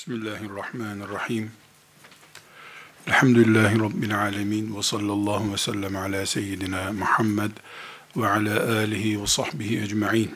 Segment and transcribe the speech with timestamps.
[0.00, 1.50] Bismillahirrahmanirrahim.
[3.06, 7.50] Elhamdülillahi Rabbil alemin ve sallallahu ve sellem ala seyyidina Muhammed
[8.16, 10.30] ve ala alihi ve sahbihi ecma'in.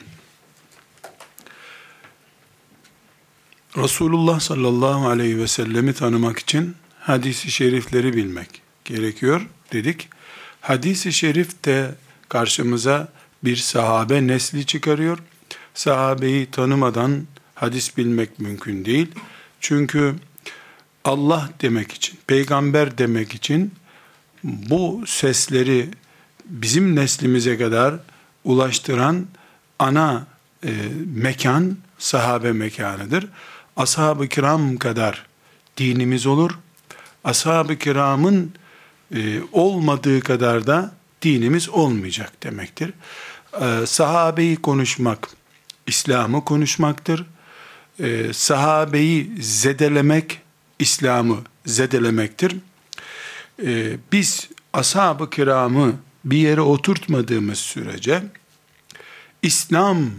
[3.77, 10.09] Resulullah sallallahu aleyhi ve sellemi tanımak için hadisi şerifleri bilmek gerekiyor dedik.
[10.61, 11.95] Hadisi şerif de
[12.29, 13.09] karşımıza
[13.45, 15.19] bir sahabe nesli çıkarıyor.
[15.75, 19.09] Sahabeyi tanımadan hadis bilmek mümkün değil.
[19.65, 20.15] Çünkü
[21.05, 23.73] Allah demek için, peygamber demek için
[24.45, 25.89] bu sesleri
[26.45, 27.95] bizim neslimize kadar
[28.45, 29.27] ulaştıran
[29.79, 30.27] ana
[30.65, 30.71] e,
[31.15, 33.29] mekan sahabe mekanıdır.
[33.77, 35.27] Ashab-ı kiram kadar
[35.77, 36.51] dinimiz olur.
[37.25, 38.53] Ashab-ı kiramın
[39.15, 42.93] e, olmadığı kadar da dinimiz olmayacak demektir.
[43.61, 45.29] E, sahabeyi konuşmak,
[45.87, 47.27] İslam'ı konuşmaktır
[47.99, 50.41] e, sahabeyi zedelemek,
[50.79, 52.57] İslam'ı zedelemektir.
[53.65, 58.23] E, biz ashab-ı kiramı bir yere oturtmadığımız sürece,
[59.43, 60.11] İslam,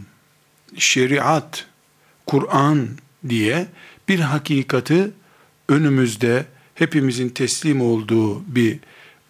[0.78, 1.66] şeriat,
[2.26, 2.90] Kur'an
[3.30, 3.68] diye
[4.08, 5.12] bir hakikati
[5.70, 8.80] önümüzde hepimizin teslim olduğu bir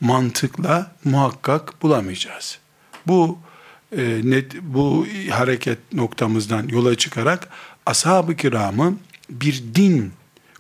[0.02, 2.59] mantıkla muhakkak bulamayacağız.
[3.08, 3.39] Bu
[3.97, 7.50] e, net, bu hareket noktamızdan yola çıkarak
[7.86, 8.97] ashab-ı kiramı
[9.30, 10.14] bir din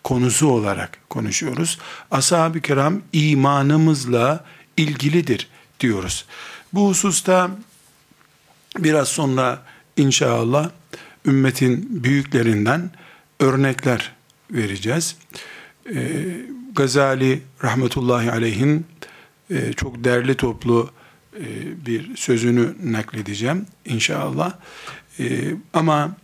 [0.03, 1.79] konusu olarak konuşuyoruz.
[2.11, 4.45] Ashab-ı kiram imanımızla
[4.77, 5.47] ilgilidir
[5.79, 6.25] diyoruz.
[6.73, 7.51] Bu hususta
[8.79, 9.61] biraz sonra
[9.97, 10.69] inşallah
[11.25, 12.91] ümmetin büyüklerinden
[13.39, 14.11] örnekler
[14.51, 15.15] vereceğiz.
[15.95, 16.25] Ee,
[16.75, 18.85] Gazali rahmetullahi aleyhin
[19.49, 20.89] e, çok değerli toplu
[21.35, 21.45] e,
[21.85, 24.53] bir sözünü nakledeceğim inşallah.
[25.19, 26.15] E, ama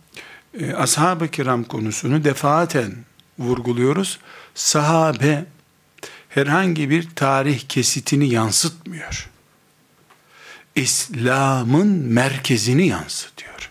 [0.60, 2.92] e, ashab-ı kiram konusunu defaten
[3.38, 4.18] vurguluyoruz.
[4.54, 5.44] Sahabe
[6.28, 9.28] herhangi bir tarih kesitini yansıtmıyor.
[10.74, 13.70] İslam'ın merkezini yansıtıyor.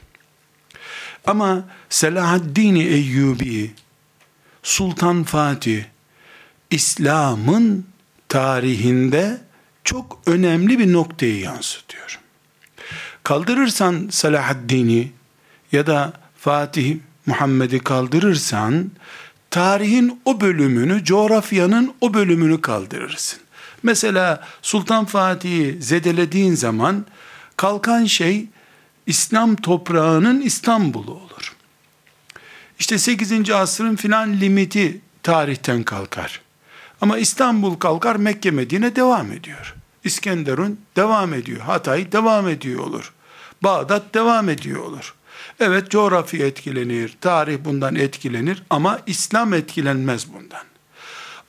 [1.26, 3.72] Ama Selahaddin Eyyubi,
[4.64, 5.84] Sultan Fatih,
[6.72, 7.88] İslam'ın
[8.30, 9.42] tarihinde
[9.84, 12.20] çok önemli bir noktayı yansıtıyor.
[13.24, 15.12] Kaldırırsan Selahaddin'i
[15.72, 18.92] ya da Fatih Muhammed'i kaldırırsan
[19.50, 23.40] tarihin o bölümünü, coğrafyanın o bölümünü kaldırırsın.
[23.84, 27.06] Mesela Sultan Fatih'i zedelediğin zaman
[27.58, 28.46] kalkan şey
[29.08, 31.56] İslam toprağının İstanbul'u olur.
[32.80, 33.50] İşte 8.
[33.50, 36.42] asrın filan limiti tarihten kalkar.
[37.02, 39.76] Ama İstanbul kalkar Mekke Medine devam ediyor.
[40.04, 41.60] İskenderun devam ediyor.
[41.60, 43.14] Hatay devam ediyor olur.
[43.64, 45.16] Bağdat devam ediyor olur.
[45.62, 50.64] Evet coğrafya etkilenir, tarih bundan etkilenir ama İslam etkilenmez bundan.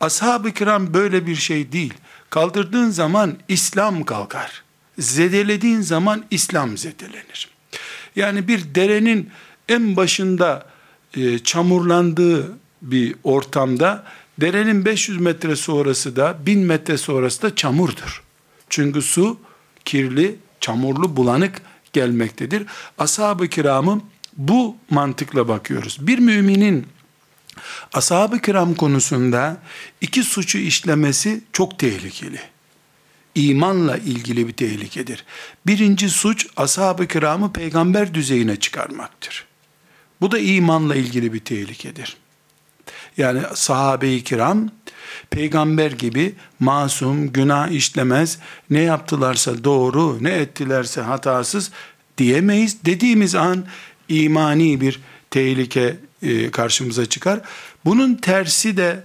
[0.00, 1.94] Ashab-ı kiram böyle bir şey değil.
[2.30, 4.62] Kaldırdığın zaman İslam kalkar.
[4.98, 7.48] Zedelediğin zaman İslam zedelenir.
[8.16, 9.30] Yani bir derenin
[9.68, 10.66] en başında
[11.16, 12.52] e, çamurlandığı
[12.82, 14.04] bir ortamda
[14.40, 18.22] derenin 500 metre sonrası da 1000 metre sonrası da çamurdur.
[18.68, 19.38] Çünkü su
[19.84, 22.66] kirli, çamurlu, bulanık gelmektedir.
[22.98, 24.02] Ashab-ı kiramın
[24.36, 25.98] bu mantıkla bakıyoruz.
[26.00, 26.86] Bir müminin
[27.92, 29.56] ashab-ı kiram konusunda
[30.00, 32.40] iki suçu işlemesi çok tehlikeli.
[33.34, 35.24] İmanla ilgili bir tehlikedir.
[35.66, 39.46] Birinci suç ashab-ı kiramı peygamber düzeyine çıkarmaktır.
[40.20, 42.16] Bu da imanla ilgili bir tehlikedir.
[43.16, 44.70] Yani sahabe-i kiram
[45.30, 48.38] peygamber gibi masum, günah işlemez,
[48.70, 51.70] ne yaptılarsa doğru, ne ettilerse hatasız
[52.18, 52.84] diyemeyiz.
[52.84, 53.64] Dediğimiz an
[54.08, 55.00] imani bir
[55.30, 57.40] tehlike e, karşımıza çıkar.
[57.84, 59.02] Bunun tersi de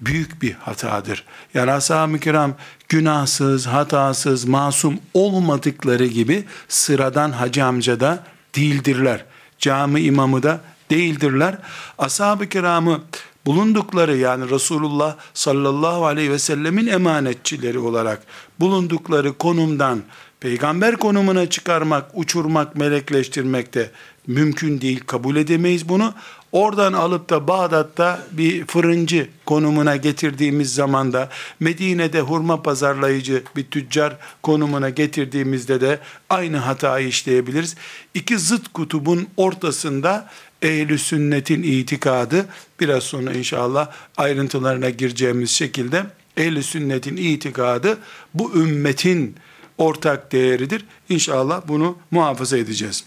[0.00, 1.24] büyük bir hatadır.
[1.54, 2.54] Yani ashab-ı kiram
[2.88, 9.24] günahsız, hatasız, masum olmadıkları gibi sıradan hacı amca da değildirler.
[9.58, 10.60] Cami imamı da
[10.90, 11.58] değildirler.
[11.98, 13.00] Ashab-ı kiramı
[13.46, 18.22] bulundukları yani Resulullah sallallahu aleyhi ve sellemin emanetçileri olarak
[18.60, 20.02] bulundukları konumdan
[20.40, 23.90] peygamber konumuna çıkarmak, uçurmak, melekleştirmek de
[24.26, 26.14] mümkün değil, kabul edemeyiz bunu.
[26.52, 31.28] Oradan alıp da Bağdat'ta bir fırıncı konumuna getirdiğimiz zamanda
[31.60, 35.98] Medine'de hurma pazarlayıcı bir tüccar konumuna getirdiğimizde de
[36.30, 37.76] aynı hatayı işleyebiliriz.
[38.14, 40.30] İki zıt kutubun ortasında
[40.62, 42.46] ehli sünnetin itikadı
[42.80, 47.98] biraz sonra inşallah ayrıntılarına gireceğimiz şekilde ehli sünnetin itikadı
[48.34, 49.36] bu ümmetin
[49.78, 50.84] ortak değeridir.
[51.08, 53.04] İnşallah bunu muhafaza edeceğiz.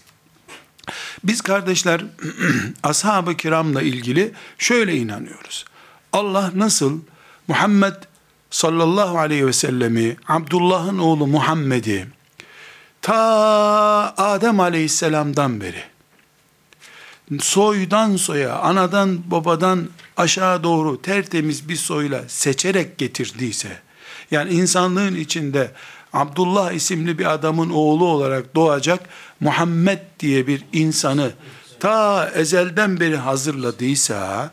[1.24, 2.04] Biz kardeşler
[2.82, 5.64] ashab-ı kiramla ilgili şöyle inanıyoruz.
[6.12, 7.00] Allah nasıl
[7.48, 7.94] Muhammed
[8.50, 12.06] sallallahu aleyhi ve sellemi, Abdullah'ın oğlu Muhammed'i
[13.02, 15.93] ta Adem aleyhisselamdan beri
[17.40, 23.78] soydan soya, anadan babadan aşağı doğru tertemiz bir soyla seçerek getirdiyse,
[24.30, 25.70] yani insanlığın içinde
[26.12, 29.08] Abdullah isimli bir adamın oğlu olarak doğacak
[29.40, 31.32] Muhammed diye bir insanı
[31.80, 34.50] ta ezelden beri hazırladıysa,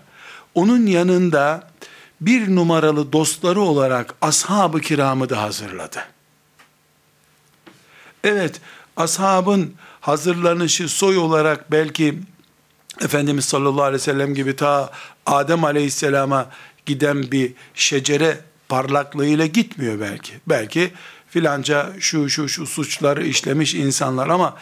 [0.56, 1.72] onun yanında
[2.22, 6.00] bir numaralı dostları olarak ashab-ı kiramı da hazırladı.
[8.24, 8.62] Evet,
[8.98, 12.20] ashabın hazırlanışı soy olarak belki
[13.00, 14.92] Efendimiz sallallahu aleyhi ve sellem gibi ta
[15.26, 16.46] Adem aleyhisselama
[16.86, 18.38] giden bir şecere
[18.70, 20.34] parlaklığıyla gitmiyor belki.
[20.50, 20.92] Belki
[21.30, 24.58] filanca şu şu şu suçları işlemiş insanlar ama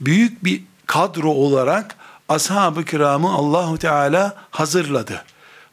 [0.00, 1.96] büyük bir kadro olarak
[2.28, 5.24] ashab-ı kiramı Allahu Teala hazırladı.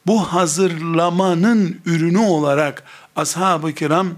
[0.05, 2.83] Bu hazırlamanın ürünü olarak
[3.15, 4.09] ashab-ı kiram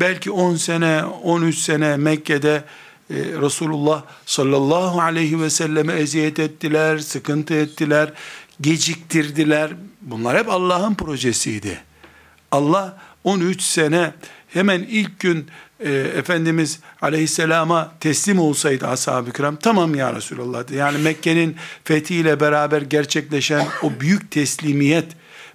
[0.00, 2.64] belki 10 sene, 13 sene Mekke'de
[3.10, 8.12] e, Resulullah sallallahu aleyhi ve selleme eziyet ettiler, sıkıntı ettiler,
[8.60, 9.70] geciktirdiler.
[10.00, 11.78] Bunlar hep Allah'ın projesiydi.
[12.52, 14.12] Allah 13 sene
[14.48, 15.46] hemen ilk gün
[15.80, 23.66] e, Efendimiz aleyhisselama teslim olsaydı ashab-ı kiram tamam ya Resulallah yani Mekke'nin fethiyle beraber gerçekleşen
[23.82, 25.06] o büyük teslimiyet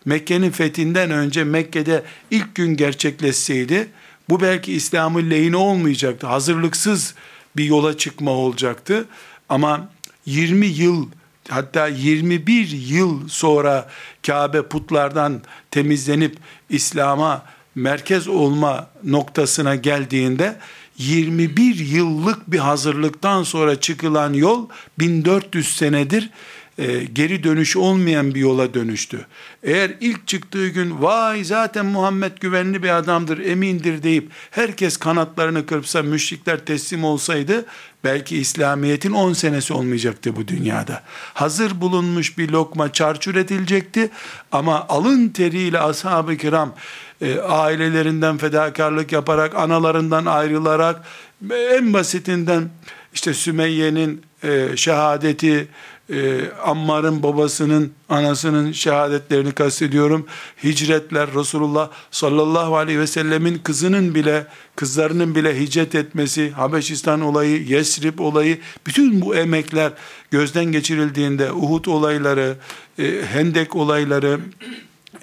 [0.06, 3.88] Mekke'nin fethinden önce Mekke'de ilk gün gerçekleşseydi
[4.30, 6.28] bu belki İslam'ın lehine olmayacaktı.
[6.28, 7.16] Hazırlıksız
[7.58, 9.06] bir yola çıkma olacaktı.
[9.50, 9.90] Ama
[10.26, 11.08] 20 yıl
[11.50, 13.90] hatta 21 yıl sonra
[14.28, 16.38] Kabe putlardan temizlenip
[16.70, 17.46] İslam'a
[17.76, 20.56] merkez olma noktasına geldiğinde
[20.98, 24.70] 21 yıllık bir hazırlıktan sonra çıkılan yol
[25.00, 26.30] 1400 senedir
[26.78, 29.26] e, geri dönüş olmayan bir yola dönüştü.
[29.64, 36.02] Eğer ilk çıktığı gün vay zaten Muhammed güvenli bir adamdır, emindir deyip herkes kanatlarını kırpsa,
[36.02, 37.66] müşrikler teslim olsaydı
[38.04, 41.04] belki İslamiyet'in 10 senesi olmayacaktı bu dünyada.
[41.34, 44.10] Hazır bulunmuş bir lokma çarçur edilecekti
[44.52, 46.74] ama alın teriyle ashab-ı kiram
[47.22, 51.04] e, ailelerinden fedakarlık yaparak, analarından ayrılarak
[51.52, 52.70] en basitinden
[53.14, 55.68] işte Sümeyye'nin e, şehadeti,
[56.12, 60.26] e, Ammar'ın babasının, anasının şehadetlerini kastediyorum.
[60.64, 68.20] Hicretler, Resulullah sallallahu aleyhi ve sellemin kızının bile, kızlarının bile hicret etmesi, Habeşistan olayı, Yesrib
[68.20, 69.94] olayı, bütün bu emekler
[70.32, 72.56] gözden geçirildiğinde, Uhud olayları,
[73.00, 74.40] e, Hendek olayları,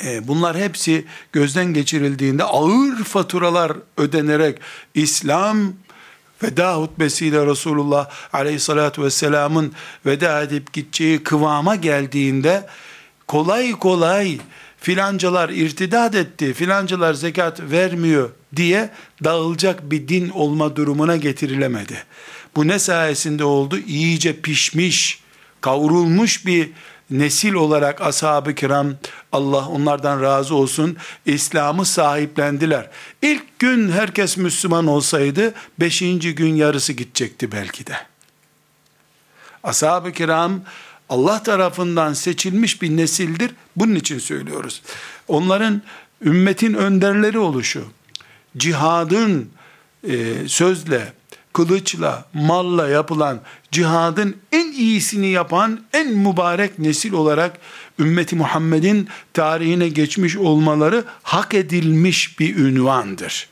[0.04, 4.58] e, bunlar hepsi gözden geçirildiğinde ağır faturalar ödenerek
[4.94, 5.72] İslam
[6.42, 9.72] veda hutbesiyle Resulullah aleyhissalatü vesselamın
[10.06, 12.66] veda edip gideceği kıvama geldiğinde
[13.26, 14.38] kolay kolay
[14.80, 18.90] filancalar irtidat etti, filancalar zekat vermiyor diye
[19.24, 22.04] dağılacak bir din olma durumuna getirilemedi.
[22.56, 23.78] Bu ne sayesinde oldu?
[23.78, 25.20] İyice pişmiş,
[25.60, 26.70] kavrulmuş bir
[27.10, 28.94] nesil olarak ashab-ı kiram
[29.32, 30.96] Allah onlardan razı olsun
[31.26, 32.90] İslam'ı sahiplendiler.
[33.22, 37.96] İlk gün herkes Müslüman olsaydı beşinci gün yarısı gidecekti belki de.
[39.62, 40.60] Ashab-ı kiram
[41.08, 43.50] Allah tarafından seçilmiş bir nesildir.
[43.76, 44.82] Bunun için söylüyoruz.
[45.28, 45.82] Onların
[46.22, 47.84] ümmetin önderleri oluşu,
[48.56, 49.50] cihadın
[50.08, 51.12] e, sözle,
[51.52, 53.40] kılıçla, malla yapılan
[53.72, 57.58] cihadın en iyisini yapan en mübarek nesil olarak
[57.98, 63.48] ümmeti Muhammed'in tarihine geçmiş olmaları hak edilmiş bir ünvandır.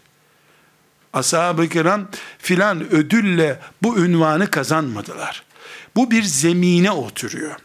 [1.12, 5.42] Ashab-ı kiram filan ödülle bu ünvanı kazanmadılar.
[5.96, 7.56] Bu bir zemine oturuyor.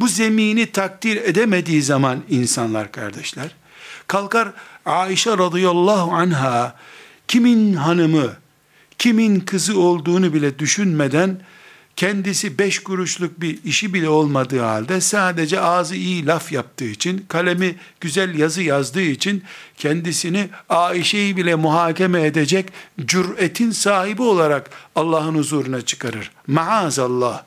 [0.00, 3.54] Bu zemini takdir edemediği zaman insanlar kardeşler,
[4.06, 4.48] kalkar
[4.86, 6.76] Aişe radıyallahu anha
[7.28, 8.32] kimin hanımı,
[8.98, 11.40] kimin kızı olduğunu bile düşünmeden
[11.96, 17.76] kendisi beş kuruşluk bir işi bile olmadığı halde sadece ağzı iyi laf yaptığı için, kalemi
[18.00, 19.42] güzel yazı yazdığı için
[19.76, 22.72] kendisini Aişe'yi bile muhakeme edecek
[23.06, 26.30] cüretin sahibi olarak Allah'ın huzuruna çıkarır.
[26.46, 27.42] Maazallah.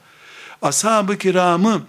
[0.62, 1.82] Ashab-ı kiramı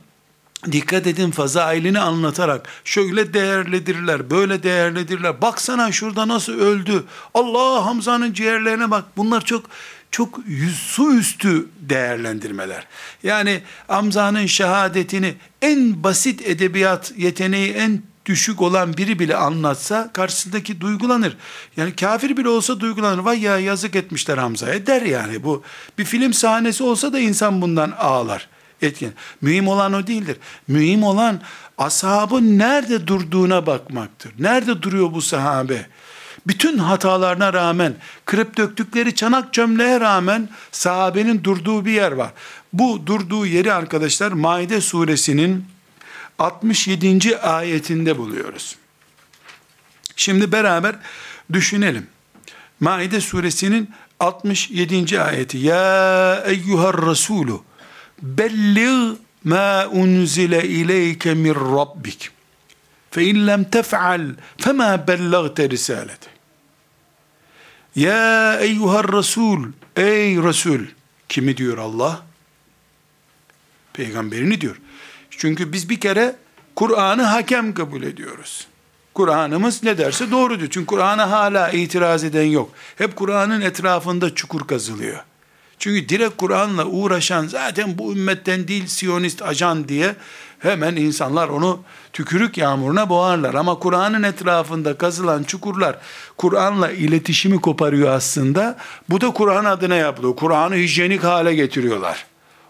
[0.72, 5.42] dikkat edin fazailini anlatarak şöyle değerlidirler, böyle değerlidirler.
[5.42, 7.04] Baksana şurada nasıl öldü.
[7.34, 9.04] Allah Hamza'nın ciğerlerine bak.
[9.16, 9.64] Bunlar çok
[10.10, 10.40] çok
[10.74, 12.86] su üstü değerlendirmeler.
[13.22, 21.36] Yani Hamza'nın şehadetini en basit edebiyat yeteneği en düşük olan biri bile anlatsa karşısındaki duygulanır.
[21.76, 23.18] Yani kafir bile olsa duygulanır.
[23.18, 25.44] Vay ya yazık etmişler Hamza'ya der yani.
[25.44, 25.62] Bu
[25.98, 28.48] bir film sahnesi olsa da insan bundan ağlar.
[28.82, 29.12] Etken.
[29.40, 30.36] Mühim olan o değildir.
[30.68, 31.40] Mühim olan
[31.78, 34.32] ashabın nerede durduğuna bakmaktır.
[34.38, 35.86] Nerede duruyor bu sahabe?
[36.46, 37.94] Bütün hatalarına rağmen,
[38.24, 42.32] kırıp döktükleri çanak çömleğe rağmen sahabenin durduğu bir yer var.
[42.72, 45.64] Bu durduğu yeri arkadaşlar Maide suresinin
[46.38, 47.38] 67.
[47.38, 48.76] ayetinde buluyoruz.
[50.16, 50.94] Şimdi beraber
[51.52, 52.06] düşünelim.
[52.80, 55.20] Maide suresinin 67.
[55.20, 55.58] ayeti.
[55.58, 57.52] Ya eyyuhar Resulü
[58.22, 62.30] belliğ ma unzile ileyke min rabbik.
[63.10, 66.30] Fe in lem tef'al fema bellagte risalete.
[67.96, 70.80] Ya eyyuhar Resul, ey Resul.
[71.28, 72.22] Kimi diyor Allah?
[73.92, 74.80] Peygamberini diyor.
[75.30, 76.36] Çünkü biz bir kere
[76.76, 78.66] Kur'an'ı hakem kabul ediyoruz.
[79.14, 80.66] Kur'an'ımız ne derse doğrudur.
[80.70, 82.70] Çünkü Kur'an'a hala itiraz eden yok.
[82.98, 85.24] Hep Kur'an'ın etrafında çukur kazılıyor.
[85.80, 90.14] Çünkü direkt Kur'an'la uğraşan zaten bu ümmetten değil Siyonist ajan diye
[90.58, 91.80] hemen insanlar onu
[92.12, 93.54] tükürük yağmuruna boğarlar.
[93.54, 95.98] Ama Kur'an'ın etrafında kazılan çukurlar
[96.36, 98.76] Kur'an'la iletişimi koparıyor aslında.
[99.08, 100.36] Bu da Kur'an adına yapılıyor.
[100.36, 102.26] Kur'an'ı hijyenik hale getiriyorlar.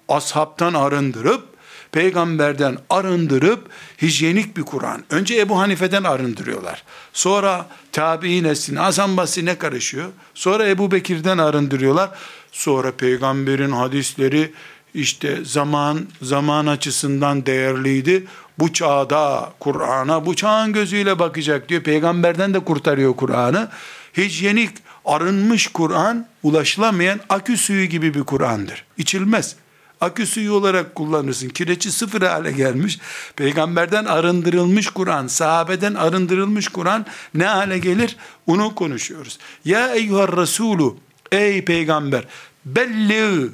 [0.09, 1.50] Ashabtan arındırıp
[1.93, 3.69] peygamberden arındırıp
[4.02, 5.05] hijyenik bir Kur'an.
[5.11, 6.83] Önce Ebu Hanife'den arındırıyorlar.
[7.12, 10.09] Sonra tabi'in nesline, Hasan Basri'ne karışıyor.
[10.35, 12.11] Sonra Ebu Bekir'den arındırıyorlar.
[12.52, 14.52] Sonra peygamberin hadisleri
[14.95, 18.26] işte zaman zaman açısından değerliydi.
[18.59, 21.83] Bu çağda Kur'an'a bu çağın gözüyle bakacak diyor.
[21.83, 23.69] Peygamberden de kurtarıyor Kur'an'ı.
[24.16, 24.71] Hijyenik
[25.04, 28.85] arınmış Kur'an ulaşılamayan akü suyu gibi bir Kur'an'dır.
[28.99, 29.57] İçilmez
[30.00, 31.49] akü suyu olarak kullanırsın.
[31.49, 32.99] Kireçi sıfır hale gelmiş.
[33.37, 38.16] Peygamberden arındırılmış Kur'an, sahabeden arındırılmış Kur'an ne hale gelir?
[38.47, 39.38] Onu konuşuyoruz.
[39.64, 40.92] Ya eyyuhar Resulü,
[41.32, 42.25] ey peygamber,
[42.64, 43.50] belli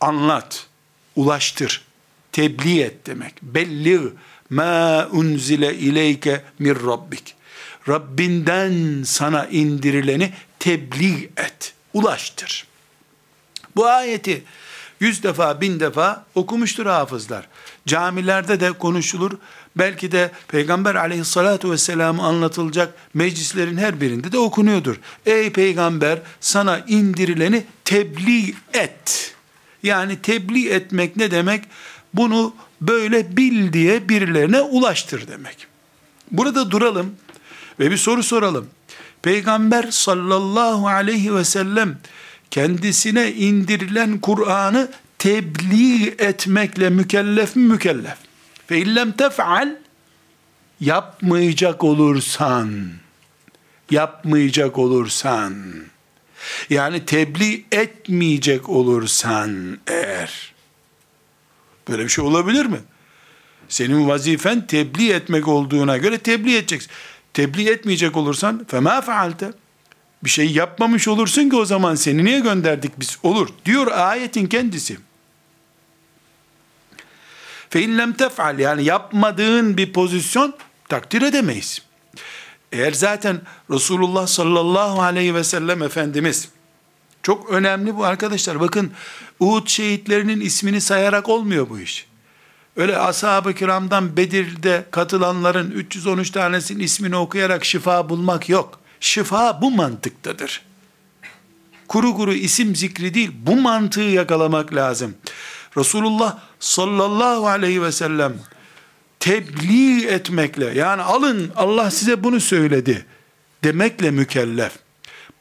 [0.00, 0.66] anlat,
[1.16, 1.84] ulaştır,
[2.32, 3.42] tebliğ et demek.
[3.42, 4.00] Belli
[4.50, 7.34] ma unzile ileyke min rabbik.
[7.88, 12.66] Rabbinden sana indirileni tebliğ et, ulaştır.
[13.76, 14.44] Bu ayeti
[15.00, 17.48] yüz defa, bin defa okumuştur hafızlar.
[17.86, 19.32] Camilerde de konuşulur.
[19.76, 24.96] Belki de Peygamber aleyhissalatu vesselam anlatılacak meclislerin her birinde de okunuyordur.
[25.26, 29.34] Ey peygamber sana indirileni tebliğ et.
[29.82, 31.64] Yani tebliğ etmek ne demek?
[32.14, 35.66] Bunu böyle bil diye birilerine ulaştır demek.
[36.30, 37.14] Burada duralım
[37.80, 38.66] ve bir soru soralım.
[39.22, 41.98] Peygamber sallallahu aleyhi ve sellem
[42.50, 44.88] kendisine indirilen Kur'an'ı
[45.18, 48.16] tebliğ etmekle mükellef mi mükellef?
[48.66, 49.76] Fe illem tef'al
[50.80, 52.90] yapmayacak olursan
[53.90, 55.54] yapmayacak olursan
[56.70, 60.52] yani tebliğ etmeyecek olursan eğer
[61.88, 62.80] böyle bir şey olabilir mi?
[63.68, 66.90] Senin vazifen tebliğ etmek olduğuna göre tebliğ edeceksin.
[67.34, 69.52] Tebliğ etmeyecek olursan fema faalte
[70.24, 73.18] bir şey yapmamış olursun ki o zaman seni niye gönderdik biz?
[73.22, 73.48] Olur.
[73.64, 74.98] Diyor ayetin kendisi.
[77.72, 80.54] Fe in tef'al yani yapmadığın bir pozisyon
[80.88, 81.82] takdir edemeyiz.
[82.72, 86.48] Eğer zaten Resulullah sallallahu aleyhi ve sellem Efendimiz
[87.22, 88.60] çok önemli bu arkadaşlar.
[88.60, 88.92] Bakın
[89.40, 92.06] Uhud şehitlerinin ismini sayarak olmuyor bu iş.
[92.76, 98.80] Öyle ashab-ı kiramdan Bedir'de katılanların 313 tanesinin ismini okuyarak şifa bulmak yok.
[99.00, 100.62] Şifa bu mantıktadır.
[101.88, 105.14] Kuru kuru isim zikri değil, bu mantığı yakalamak lazım.
[105.76, 108.34] Resulullah sallallahu aleyhi ve sellem
[109.20, 113.06] tebliğ etmekle, yani alın Allah size bunu söyledi
[113.64, 114.72] demekle mükellef.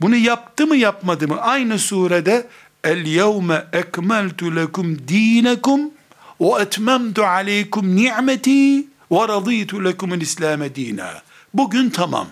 [0.01, 1.41] Bunu yaptı mı yapmadı mı?
[1.41, 2.47] Aynı surede
[2.83, 5.81] El yevme ekmeltu lekum dinekum
[6.41, 8.77] ve etmemtu aleykum ni'meti
[9.11, 11.21] ve raditu lekumul İslam'e dina.
[11.53, 12.27] Bugün tamam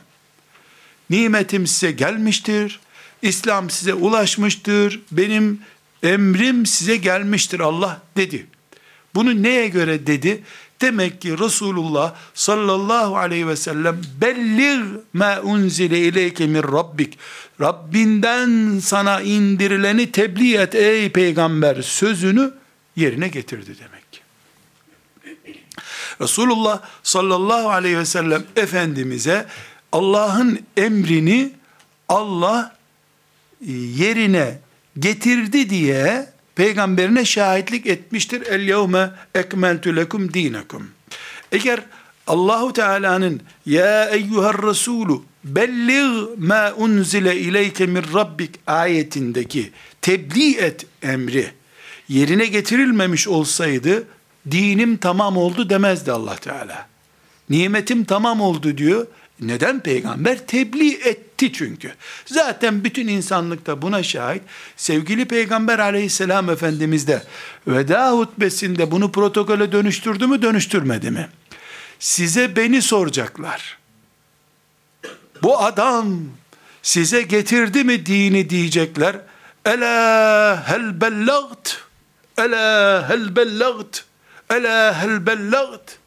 [1.10, 2.80] nimetim size gelmiştir,
[3.22, 5.62] İslam size ulaşmıştır, benim
[6.04, 8.48] emrim size gelmiştir Allah dedi.
[9.16, 10.44] Bunu neye göre dedi?
[10.82, 17.18] Demek ki Resulullah sallallahu aleyhi ve sellem bellir ma unzile ileyke min rabbik.
[17.62, 22.54] Rabbinden sana indirileni tebliğ et ey peygamber sözünü
[22.96, 24.20] yerine getirdi demek ki.
[26.22, 29.46] Resulullah sallallahu aleyhi ve sellem Efendimiz'e
[29.92, 31.52] Allah'ın emrini
[32.10, 32.76] Allah
[33.68, 34.60] yerine
[35.00, 36.26] getirdi diye
[36.56, 38.42] peygamberine şahitlik etmiştir.
[38.42, 40.88] El yevme ekmeltu lekum dinekum.
[41.52, 41.80] Eğer
[42.28, 45.14] Allahu Teala'nın ya eyyuhar Resulü
[45.44, 51.48] belliğ ma unzile ileyke min rabbik ayetindeki tebliğ et emri
[52.10, 54.08] yerine getirilmemiş olsaydı
[54.52, 56.88] dinim tamam oldu demezdi Allah Teala.
[57.50, 59.08] Nimetim tamam oldu diyor.
[59.42, 60.48] Neden peygamber?
[60.48, 61.94] Tebliğ etti çünkü.
[62.26, 64.42] Zaten bütün insanlık da buna şahit.
[64.78, 67.24] Sevgili peygamber aleyhisselam efendimiz de
[67.68, 71.30] veda hutbesinde bunu protokole dönüştürdü mü dönüştürmedi mi?
[72.00, 73.78] Size beni soracaklar.
[75.44, 76.20] Bu adam
[76.82, 79.16] size getirdi mi dini diyecekler.
[79.66, 81.78] Ela hel bellagt.
[82.38, 84.04] Ela hel bellagt.
[84.50, 86.00] Ela hel bellagt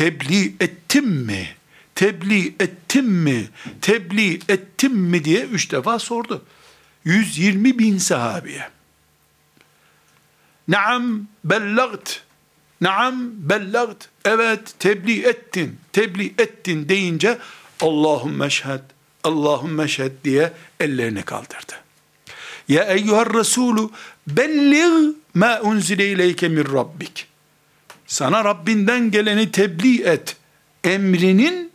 [0.00, 1.48] tebliğ ettim mi?
[1.94, 3.48] Tebliğ ettim mi?
[3.80, 6.44] Tebliğ ettim mi diye üç defa sordu.
[7.04, 8.68] 120 bin sahabiye.
[10.68, 12.20] Naam bellagt.
[12.80, 14.08] Naam bellagt.
[14.24, 15.78] Evet tebliğ ettin.
[15.92, 17.38] Tebliğ ettin deyince
[17.80, 18.82] Allahümme şhed.
[19.24, 21.72] Allahümme şhed diye ellerini kaldırdı.
[22.68, 23.88] Ya eyyuhar Resulü
[24.26, 27.29] belliğ ma unzile ileyke min rabbik
[28.10, 30.36] sana Rabbinden geleni tebliğ et
[30.84, 31.72] emrinin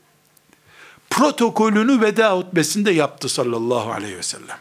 [1.09, 4.57] protokolünü veda hutbesinde yaptı sallallahu aleyhi ve sellem.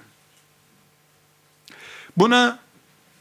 [2.17, 2.59] Buna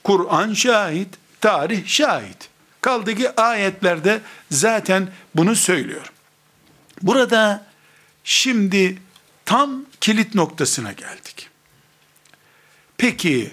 [0.04, 1.08] Kur'an şahit,
[1.42, 2.50] tarih şahit.
[2.82, 6.12] Kaldı ki ayetlerde zaten bunu söylüyor.
[7.02, 7.66] Burada
[8.24, 9.02] şimdi
[9.46, 11.50] tam kilit noktasına geldik.
[12.98, 13.52] Peki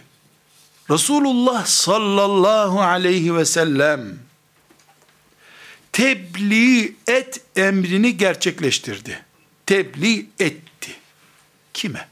[0.91, 4.30] Resulullah sallallahu aleyhi ve sellem
[6.01, 9.25] tebliğ et emrini gerçekleştirdi.
[9.67, 10.97] Tebliğ etti.
[11.75, 12.09] Kime?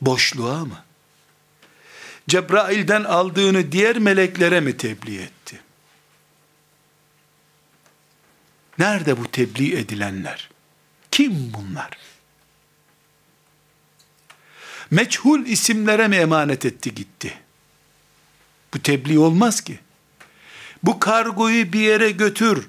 [0.00, 0.84] Boşluğa mı?
[2.28, 5.60] Cebrail'den aldığını diğer meleklere mi tebliğ etti?
[8.78, 10.50] Nerede bu tebliğ edilenler?
[11.10, 11.90] Kim bunlar?
[14.90, 17.34] Meçhul isimlere mi emanet etti gitti?
[18.74, 19.80] Bu tebliğ olmaz ki
[20.82, 22.68] bu kargoyu bir yere götür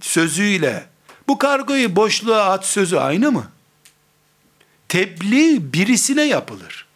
[0.00, 0.86] sözüyle
[1.28, 3.50] bu kargoyu boşluğa at sözü aynı mı?
[4.88, 6.86] Tebliğ birisine yapılır.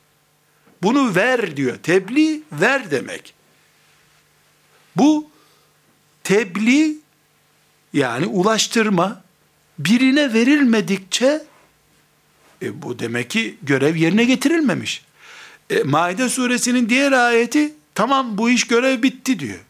[0.82, 1.76] Bunu ver diyor.
[1.82, 3.34] Tebliğ ver demek.
[4.96, 5.30] Bu
[6.24, 6.98] tebliğ
[7.92, 9.22] yani ulaştırma
[9.78, 11.44] birine verilmedikçe
[12.62, 15.04] e, bu demek ki görev yerine getirilmemiş.
[15.70, 19.65] E, Maide suresinin diğer ayeti tamam bu iş görev bitti diyor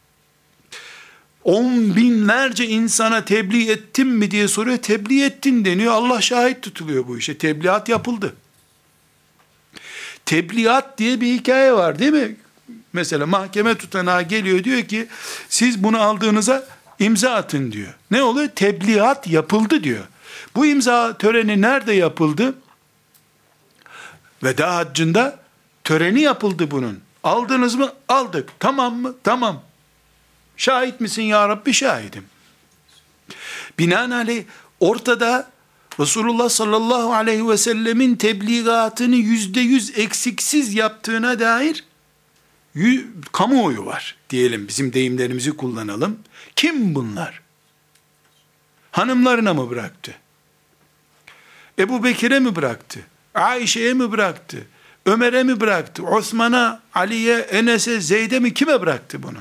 [1.46, 4.76] on binlerce insana tebliğ ettim mi diye soruyor.
[4.76, 5.92] Tebliğ ettin deniyor.
[5.92, 7.38] Allah şahit tutuluyor bu işe.
[7.38, 8.36] Tebliğat yapıldı.
[10.26, 12.36] Tebliğat diye bir hikaye var değil mi?
[12.92, 15.06] Mesela mahkeme tutanağı geliyor diyor ki
[15.48, 16.66] siz bunu aldığınıza
[16.98, 17.94] imza atın diyor.
[18.10, 18.48] Ne oluyor?
[18.48, 20.04] Tebliğat yapıldı diyor.
[20.56, 22.54] Bu imza töreni nerede yapıldı?
[24.42, 25.38] Veda haccında
[25.84, 27.00] töreni yapıldı bunun.
[27.24, 27.92] Aldınız mı?
[28.08, 28.48] Aldık.
[28.60, 29.14] Tamam mı?
[29.24, 29.62] Tamam.
[30.56, 31.74] Şahit misin ya Rabbi?
[31.74, 32.24] Şahidim.
[33.78, 34.44] Binaenaleyh
[34.80, 35.50] ortada
[36.00, 41.84] Resulullah sallallahu aleyhi ve sellemin tebliğatını yüzde yüz eksiksiz yaptığına dair
[43.32, 46.18] kamuoyu var diyelim bizim deyimlerimizi kullanalım.
[46.56, 47.40] Kim bunlar?
[48.90, 50.14] Hanımlarına mı bıraktı?
[51.78, 53.00] Ebu Bekir'e mi bıraktı?
[53.34, 54.66] Ayşe'ye mi bıraktı?
[55.06, 56.02] Ömer'e mi bıraktı?
[56.02, 59.38] Osman'a, Ali'ye, Enes'e, Zeyd'e mi kime bıraktı bunu?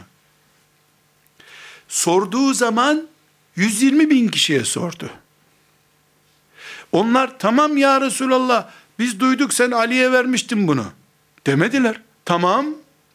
[1.87, 3.07] Sorduğu zaman
[3.55, 5.09] 120 bin kişiye sordu.
[6.91, 8.69] Onlar tamam ya Resulallah
[8.99, 10.85] biz duyduk sen Ali'ye vermiştin bunu.
[11.47, 12.01] Demediler.
[12.25, 12.65] Tamam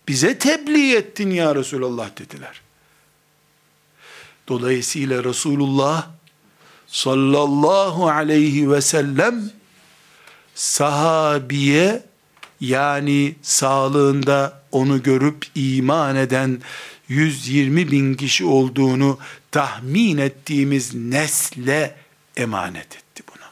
[0.08, 2.60] bize tebliğ ettin ya Resulallah dediler.
[4.48, 6.08] Dolayısıyla Resulullah
[6.86, 9.50] sallallahu aleyhi ve sellem
[10.54, 12.09] sahabiye
[12.60, 16.62] yani sağlığında onu görüp iman eden
[17.08, 19.18] 120 bin kişi olduğunu
[19.50, 21.96] tahmin ettiğimiz nesle
[22.36, 23.46] emanet etti bunu.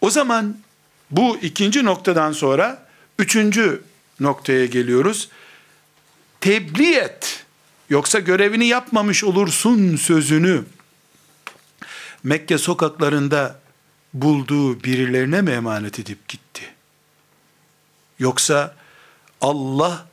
[0.00, 0.58] O zaman
[1.10, 2.86] bu ikinci noktadan sonra
[3.18, 3.82] üçüncü
[4.20, 5.28] noktaya geliyoruz.
[6.40, 7.46] Tebliğ et.
[7.90, 10.64] Yoksa görevini yapmamış olursun sözünü
[12.22, 13.59] Mekke sokaklarında
[14.14, 16.62] bulduğu birilerine mi emanet edip gitti?
[18.18, 18.74] Yoksa
[19.40, 20.06] Allah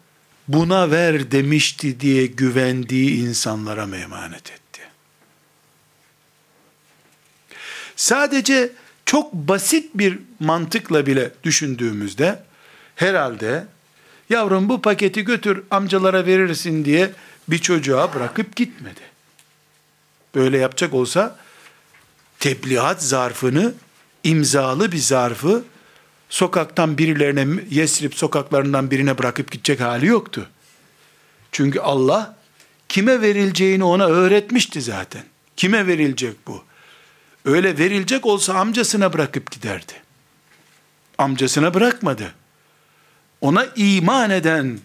[0.48, 4.82] buna ver demişti diye güvendiği insanlara mı emanet etti?
[7.96, 8.72] Sadece
[9.06, 12.44] çok basit bir mantıkla bile düşündüğümüzde
[12.96, 13.66] herhalde
[14.30, 17.12] yavrum bu paketi götür amcalara verirsin diye
[17.48, 19.02] bir çocuğa bırakıp gitmedi.
[20.36, 21.40] Böyle yapacak olsa
[22.40, 23.74] tebliğat zarfını
[24.28, 25.64] imzalı bir zarfı
[26.30, 30.50] sokaktan birilerine Yesrib sokaklarından birine bırakıp gidecek hali yoktu.
[31.52, 32.36] Çünkü Allah
[32.90, 35.24] kime verileceğini ona öğretmişti zaten.
[35.58, 36.64] Kime verilecek bu?
[37.46, 39.94] Öyle verilecek olsa amcasına bırakıp giderdi.
[41.18, 42.34] Amcasına bırakmadı.
[43.42, 44.80] Ona iman eden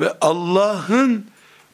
[0.00, 1.26] ve Allah'ın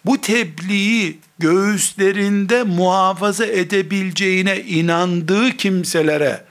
[0.05, 6.44] bu tebliği göğüslerinde muhafaza edebileceğine inandığı kimselere,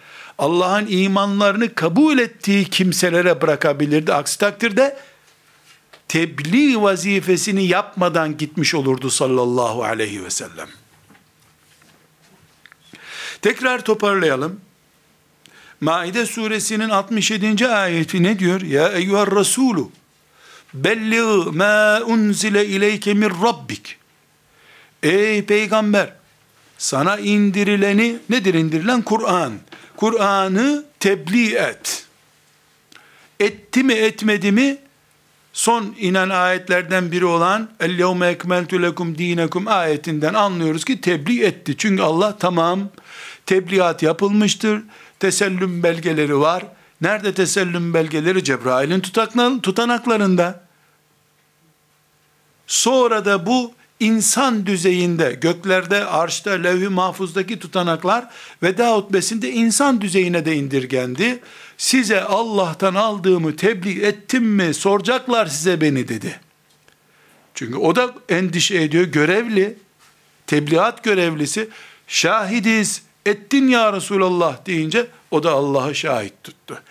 [0.44, 4.14] Allah'ın imanlarını kabul ettiği kimselere bırakabilirdi.
[4.14, 4.98] Aksi takdirde
[6.08, 10.68] tebliğ vazifesini yapmadan gitmiş olurdu sallallahu aleyhi ve sellem.
[13.42, 14.62] Tekrar toparlayalım.
[15.82, 17.68] Maide suresinin 67.
[17.68, 18.62] ayeti ne diyor?
[18.62, 19.86] Ya eyyüher Resulü
[20.74, 23.98] belli ma unzile ileyke min rabbik.
[25.04, 26.14] Ey peygamber
[26.78, 29.02] sana indirileni nedir indirilen?
[29.02, 29.54] Kur'an.
[30.04, 32.06] Kur'an'ı tebliğ et.
[33.40, 34.78] Etti mi etmedi mi?
[35.54, 41.76] Son inen ayetlerden biri olan El yevme ekmeltu lekum dinekum ayetinden anlıyoruz ki tebliğ etti.
[41.78, 42.90] Çünkü Allah tamam
[43.46, 44.84] tebliğat yapılmıştır.
[45.20, 46.64] Tesellüm belgeleri var.
[47.02, 48.44] Nerede tesellüm belgeleri?
[48.44, 49.00] Cebrail'in
[49.60, 50.64] tutanaklarında.
[52.68, 58.30] Sonra da bu insan düzeyinde, göklerde, arşta, levh-i mahfuzdaki tutanaklar
[58.64, 61.40] veda hutbesinde insan düzeyine de indirgendi.
[61.78, 66.40] Size Allah'tan aldığımı tebliğ ettim mi soracaklar size beni dedi.
[67.54, 69.78] Çünkü o da endişe ediyor, görevli,
[70.48, 71.70] tebliğat görevlisi,
[72.08, 76.82] şahidiz, ettin ya Resulallah deyince o da Allah'ı şahit tuttu.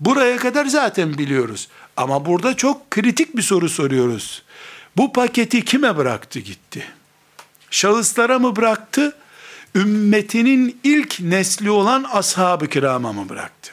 [0.00, 1.68] Buraya kadar zaten biliyoruz.
[1.96, 4.42] Ama burada çok kritik bir soru soruyoruz.
[4.98, 6.84] Bu paketi kime bıraktı gitti?
[7.70, 9.16] Şahıslara mı bıraktı?
[9.74, 13.70] Ümmetinin ilk nesli olan ashab-ı kirama mı bıraktı?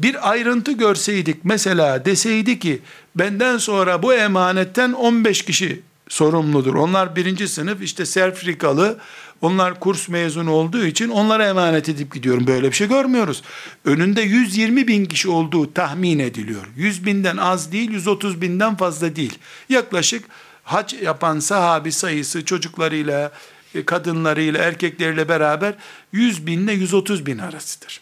[0.00, 2.82] Bir ayrıntı görseydik mesela deseydi ki
[3.16, 6.74] benden sonra bu emanetten 15 kişi sorumludur.
[6.74, 8.98] Onlar birinci sınıf işte serfrikalı
[9.42, 12.46] onlar kurs mezunu olduğu için onlara emanet edip gidiyorum.
[12.46, 13.42] Böyle bir şey görmüyoruz.
[13.84, 16.66] Önünde 120 bin kişi olduğu tahmin ediliyor.
[16.76, 19.38] 100 binden az değil, 130 binden fazla değil.
[19.68, 20.24] Yaklaşık
[20.64, 23.32] hac yapan sahabi sayısı çocuklarıyla,
[23.74, 25.74] e, kadınlarıyla, erkekleriyle beraber
[26.12, 28.00] 100 binle 130 bin arasıdır.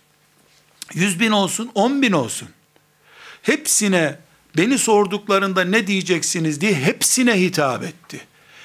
[0.94, 2.48] 100 bin olsun, 10 bin olsun.
[3.42, 4.18] Hepsine
[4.56, 8.20] beni sorduklarında ne diyeceksiniz diye hepsine hitap etti.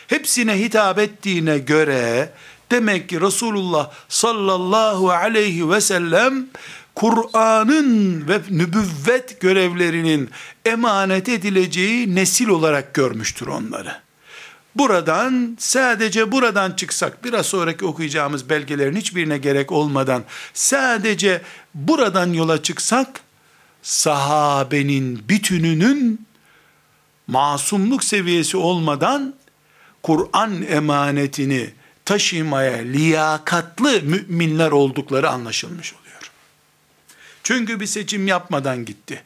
[0.08, 2.30] Hepsine hitap ettiğine göre
[2.72, 6.48] Demek ki Resulullah sallallahu aleyhi ve sellem
[6.96, 10.30] Kur'an'ın ve nübüvvet görevlerinin
[10.66, 14.02] emanet edileceği nesil olarak görmüştür onları.
[14.76, 21.42] Buradan sadece buradan çıksak biraz sonraki okuyacağımız belgelerin hiçbirine gerek olmadan sadece
[21.76, 23.22] buradan yola çıksak
[23.82, 26.26] sahabenin bütününün
[27.28, 29.34] masumluk seviyesi olmadan
[30.04, 31.70] Kur'an emanetini
[32.12, 36.32] taşımaya liyakatlı müminler oldukları anlaşılmış oluyor.
[37.44, 39.24] Çünkü bir seçim yapmadan gitti.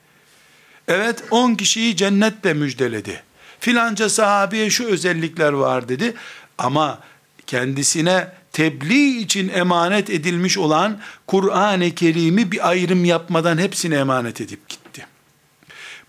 [0.87, 3.23] Evet 10 kişiyi cennetle müjdeledi.
[3.59, 6.13] Filanca sahabeye şu özellikler var dedi.
[6.57, 6.99] Ama
[7.47, 15.07] kendisine tebliğ için emanet edilmiş olan Kur'an-ı Kerim'i bir ayrım yapmadan hepsine emanet edip gitti.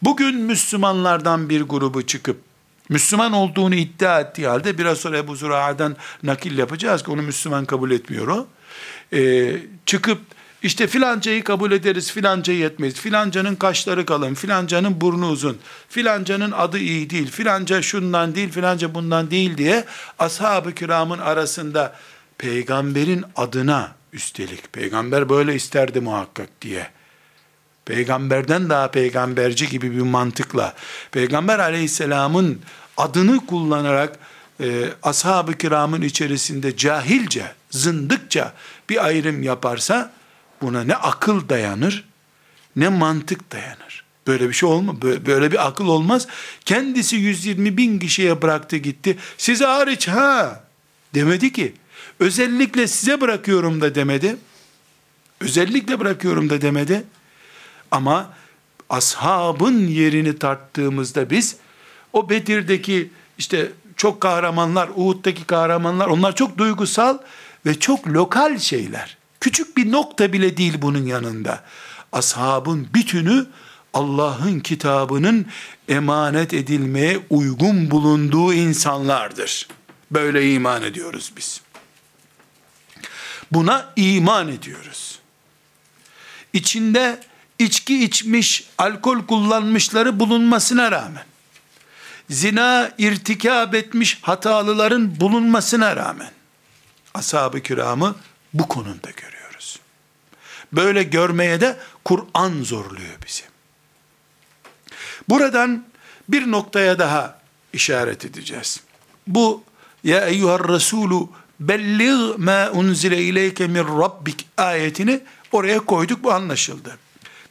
[0.03, 2.46] Bugün Müslümanlardan bir grubu çıkıp
[2.89, 7.91] Müslüman olduğunu iddia ettiği halde biraz sonra Ebu Zura'dan nakil yapacağız ki onu Müslüman kabul
[7.91, 8.47] etmiyor o.
[9.13, 10.21] Ee, çıkıp
[10.63, 13.01] işte filancayı kabul ederiz, filancayı yetmeyiz.
[13.01, 19.31] Filancanın kaşları kalın, filancanın burnu uzun, filancanın adı iyi değil, filanca şundan değil, filanca bundan
[19.31, 19.85] değil diye
[20.19, 21.97] ashab-ı kiramın arasında
[22.39, 26.96] peygamberin adına üstelik, peygamber böyle isterdi muhakkak diye
[27.87, 30.75] peygamberden daha peygamberci gibi bir mantıkla
[31.11, 32.61] peygamber aleyhisselamın
[32.97, 34.19] adını kullanarak
[34.61, 38.53] e, ashab-ı kiramın içerisinde cahilce, zındıkça
[38.91, 40.13] bir ayrım yaparsa
[40.63, 42.05] buna ne akıl dayanır
[42.77, 44.05] ne mantık dayanır.
[44.27, 44.97] Böyle bir şey olmaz.
[45.03, 46.27] Böyle bir akıl olmaz.
[46.65, 49.17] Kendisi 120 bin kişiye bıraktı gitti.
[49.39, 50.65] Size hariç ha
[51.15, 51.75] demedi ki.
[52.21, 54.37] Özellikle size bırakıyorum da demedi.
[55.41, 57.05] Özellikle bırakıyorum da demedi.
[57.91, 58.33] Ama
[58.91, 61.57] ashabın yerini tarttığımızda biz
[62.13, 67.19] o Bedir'deki işte çok kahramanlar, Uhud'daki kahramanlar onlar çok duygusal
[67.67, 69.17] ve çok lokal şeyler.
[69.41, 71.65] Küçük bir nokta bile değil bunun yanında.
[72.13, 73.47] Ashabın bütünü
[73.95, 75.47] Allah'ın kitabının
[75.89, 79.69] emanet edilmeye uygun bulunduğu insanlardır.
[80.11, 81.61] Böyle iman ediyoruz biz.
[83.53, 85.19] Buna iman ediyoruz.
[86.53, 87.21] İçinde
[87.59, 91.25] içki içmiş, alkol kullanmışları bulunmasına rağmen,
[92.31, 96.31] zina irtikab etmiş hatalıların bulunmasına rağmen,
[97.15, 98.15] ashab-ı kiramı
[98.55, 99.81] bu konumda görüyoruz.
[100.73, 103.43] Böyle görmeye de Kur'an zorluyor bizi.
[105.29, 105.85] Buradan
[106.29, 107.41] bir noktaya daha
[107.73, 108.81] işaret edeceğiz.
[109.27, 109.65] Bu
[110.05, 111.27] ya eyyuhar resulü
[111.61, 115.21] bellig ma unzile ileyke min rabbik ayetini
[115.53, 116.99] oraya koyduk bu anlaşıldı.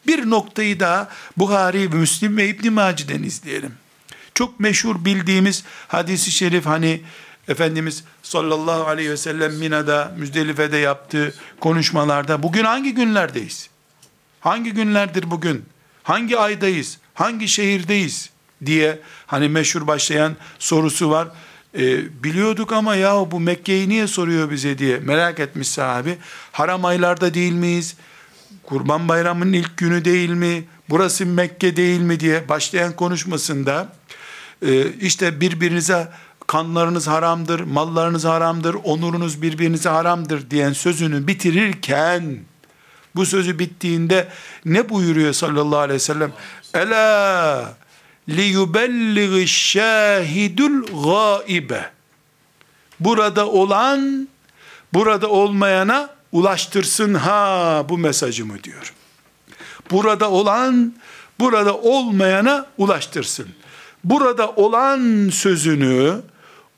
[0.08, 3.74] Bir noktayı daha Buhari ve Müslim ve İbn Maci'den izleyelim.
[4.34, 7.02] Çok meşhur bildiğimiz hadisi şerif hani
[7.48, 13.70] Efendimiz sallallahu aleyhi ve sellem Mina'da, Müzdelife'de yaptığı konuşmalarda bugün hangi günlerdeyiz?
[14.40, 15.66] Hangi günlerdir bugün?
[16.04, 16.98] Hangi aydayız?
[17.14, 18.30] Hangi şehirdeyiz?
[18.66, 21.28] diye hani meşhur başlayan sorusu var.
[21.78, 26.18] E, biliyorduk ama ya bu Mekke'yi niye soruyor bize diye merak etmiş sahabi.
[26.52, 27.96] Haram aylarda değil miyiz?
[28.66, 30.64] Kurban Bayramı'nın ilk günü değil mi?
[30.90, 33.90] Burası Mekke değil mi diye başlayan konuşmasında
[34.62, 36.08] e, işte birbirinize
[36.48, 42.38] kanlarınız haramdır, mallarınız haramdır, onurunuz birbirinize haramdır diyen sözünü bitirirken
[43.16, 44.28] bu sözü bittiğinde
[44.66, 46.34] ne buyuruyor sallallahu aleyhi ve sellem?
[46.74, 47.74] Ela
[48.30, 51.90] liyubellighi şahidul gaibe.
[53.00, 54.28] Burada olan
[54.94, 58.94] burada olmayana ulaştırsın ha bu mesajımı diyor.
[59.92, 60.94] Burada olan
[61.40, 63.48] burada olmayana ulaştırsın.
[64.04, 66.22] Burada olan sözünü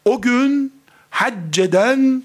[0.05, 0.73] o gün
[1.09, 2.23] hacceden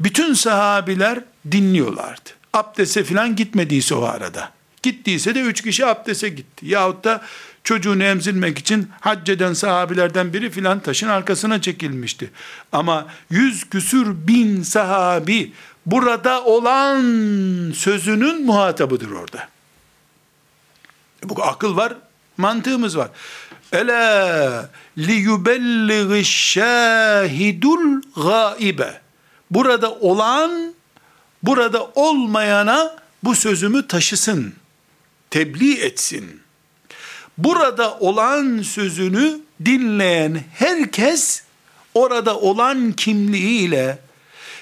[0.00, 2.30] bütün sahabiler dinliyorlardı.
[2.52, 4.52] Abdese filan gitmediyse o arada.
[4.82, 6.66] Gittiyse de üç kişi abdese gitti.
[6.66, 7.22] Yahut da
[7.64, 12.30] çocuğunu emzirmek için hacceden sahabilerden biri filan taşın arkasına çekilmişti.
[12.72, 15.52] Ama yüz küsür bin sahabi
[15.86, 17.02] burada olan
[17.74, 19.48] sözünün muhatabıdır orada.
[21.24, 21.94] Bu akıl var,
[22.36, 23.08] mantığımız var.
[23.72, 29.00] Ela li yubellighi şahidul gaibe.
[29.50, 30.74] Burada olan,
[31.42, 34.54] burada olmayana bu sözümü taşısın,
[35.30, 36.40] tebliğ etsin.
[37.38, 41.42] Burada olan sözünü dinleyen herkes
[41.94, 44.05] orada olan kimliğiyle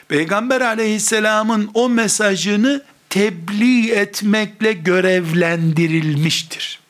[0.09, 6.81] Peygamber aleyhisselamın o mesajını tebliğ etmekle görevlendirilmiştir.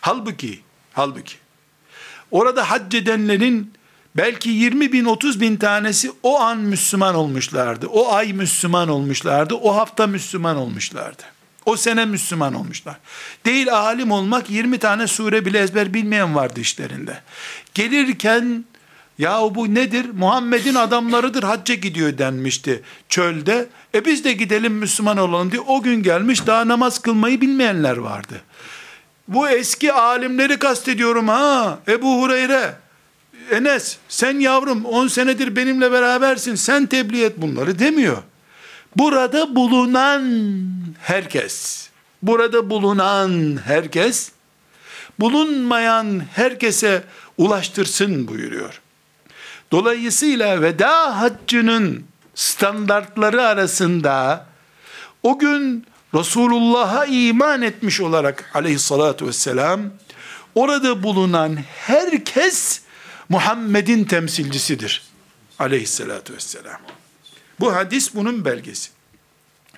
[0.00, 0.60] Halbuki,
[0.92, 1.34] halbuki
[2.30, 3.72] orada hac edenlerin
[4.16, 7.86] belki 20 bin 30 bin tanesi o an Müslüman olmuşlardı.
[7.86, 9.54] O ay Müslüman olmuşlardı.
[9.54, 11.22] O hafta Müslüman olmuşlardı.
[11.66, 12.96] O sene Müslüman olmuşlar.
[13.44, 17.22] Değil alim olmak 20 tane sure bile ezber bilmeyen vardı işlerinde.
[17.74, 18.64] Gelirken
[19.20, 20.06] ya bu nedir?
[20.14, 23.68] Muhammed'in adamlarıdır hacca gidiyor denmişti çölde.
[23.94, 28.40] E biz de gidelim Müslüman olalım diye o gün gelmiş daha namaz kılmayı bilmeyenler vardı.
[29.28, 31.78] Bu eski alimleri kastediyorum ha.
[31.88, 32.74] Ebu Hureyre,
[33.50, 38.22] Enes sen yavrum 10 senedir benimle berabersin sen tebliğ et bunları demiyor.
[38.96, 40.52] Burada bulunan
[41.00, 41.88] herkes,
[42.22, 44.32] burada bulunan herkes,
[45.18, 47.02] bulunmayan herkese
[47.38, 48.80] ulaştırsın buyuruyor.
[49.72, 52.04] Dolayısıyla veda haccının
[52.34, 54.46] standartları arasında
[55.22, 59.80] o gün Resulullah'a iman etmiş olarak aleyhissalatü vesselam
[60.54, 62.80] orada bulunan herkes
[63.28, 65.02] Muhammed'in temsilcisidir
[65.58, 66.80] aleyhissalatü vesselam.
[67.60, 68.90] Bu hadis bunun belgesi.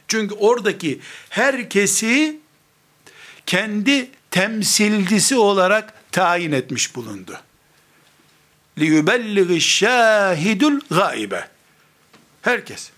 [0.09, 2.40] Çünkü oradaki herkesi
[3.46, 7.40] kendi temsilcisi olarak tayin etmiş bulundu
[8.78, 11.48] liyubellighi şahidul gaibe.
[12.42, 12.90] Herkes.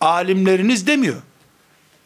[0.00, 1.22] Alimleriniz demiyor.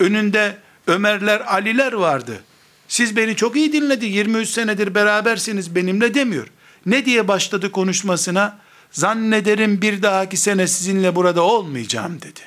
[0.01, 2.43] Önünde Ömerler, Aliler vardı.
[2.89, 4.07] Siz beni çok iyi dinledi.
[4.07, 6.47] 23 senedir berabersiniz benimle demiyor.
[6.87, 8.59] Ne diye başladı konuşmasına?
[8.91, 12.41] Zannederim bir dahaki sene sizinle burada olmayacağım dedi.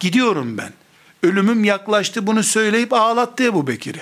[0.00, 0.72] Gidiyorum ben.
[1.22, 4.00] Ölümüm yaklaştı bunu söyleyip ağlattı ya bu Bekir'i.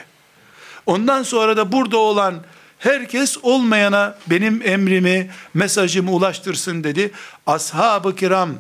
[0.87, 2.43] Ondan sonra da burada olan
[2.85, 7.11] herkes olmayana benim emrimi, mesajımı ulaştırsın dedi.
[7.47, 8.51] Ashab-ı kiram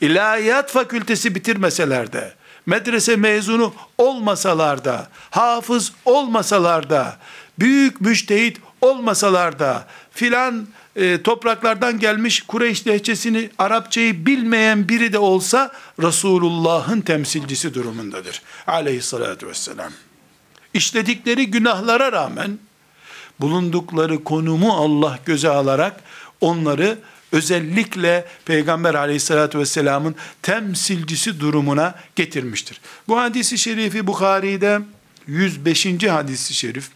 [0.00, 2.32] ilahiyat fakültesi bitirmeseler de,
[2.66, 7.16] medrese mezunu olmasalar da, hafız olmasalar da,
[7.58, 15.72] büyük müştehit olmasalar da, filan e, topraklardan gelmiş Kureyş lehçesini, Arapçayı bilmeyen biri de olsa,
[16.02, 18.42] Resulullah'ın temsilcisi durumundadır.
[18.66, 19.92] Aleyhissalatü vesselam.
[20.74, 22.58] İşledikleri günahlara rağmen,
[23.40, 26.00] bulundukları konumu Allah göze alarak,
[26.40, 26.98] onları
[27.32, 32.80] özellikle Peygamber aleyhissalatü vesselamın temsilcisi durumuna getirmiştir.
[33.08, 34.80] Bu hadisi şerifi Bukhari'de
[35.26, 35.86] 105.
[36.08, 36.90] hadisi şerif,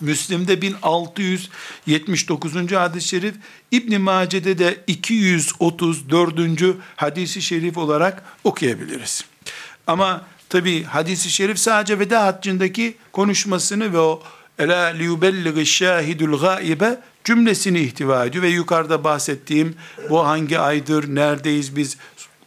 [0.00, 2.72] Müslim'de 1679.
[2.72, 3.34] hadis-i şerif,
[3.70, 6.76] İbn Mace'de de 234.
[6.96, 9.24] hadisi şerif olarak okuyabiliriz.
[9.86, 14.22] Ama tabi hadisi şerif sadece veda haccındaki konuşmasını ve o
[14.58, 19.74] Ela liyubellighi şahidul gaibe cümlesini ihtiva ediyor ve yukarıda bahsettiğim
[20.10, 21.96] bu hangi aydır, neredeyiz biz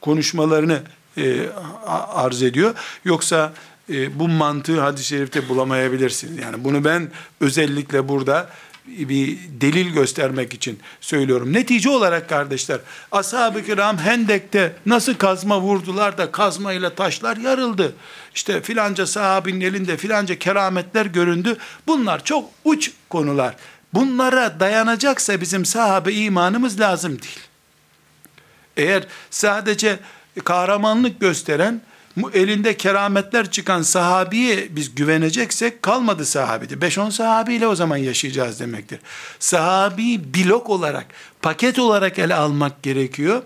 [0.01, 0.81] konuşmalarını
[1.17, 1.45] e,
[2.13, 2.75] arz ediyor.
[3.05, 3.53] Yoksa
[3.89, 6.37] e, bu mantığı hadis-i şerifte bulamayabilirsiniz.
[6.37, 7.09] Yani bunu ben
[7.41, 8.49] özellikle burada
[8.87, 11.53] bir delil göstermek için söylüyorum.
[11.53, 12.79] Netice olarak kardeşler,
[13.11, 17.95] ashab-ı kiram Hendek'te nasıl kazma vurdular da kazmayla taşlar yarıldı.
[18.35, 21.57] İşte filanca sahabinin elinde filanca kerametler göründü.
[21.87, 23.55] Bunlar çok uç konular.
[23.93, 27.39] Bunlara dayanacaksa bizim sahabe imanımız lazım değil.
[28.77, 29.99] Eğer sadece
[30.43, 31.81] kahramanlık gösteren
[32.33, 36.73] elinde kerametler çıkan sahabiye biz güveneceksek kalmadı sahabide.
[36.73, 38.99] 5-10 sahabiyle o zaman yaşayacağız demektir.
[39.39, 41.05] Sahabi blok olarak,
[41.41, 43.43] paket olarak ele almak gerekiyor.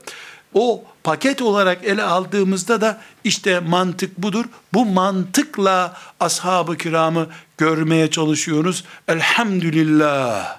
[0.56, 4.46] O paket olarak ele aldığımızda da işte mantık budur.
[4.74, 8.84] Bu mantıkla ashab-ı kiramı görmeye çalışıyoruz.
[9.08, 10.58] Elhamdülillah.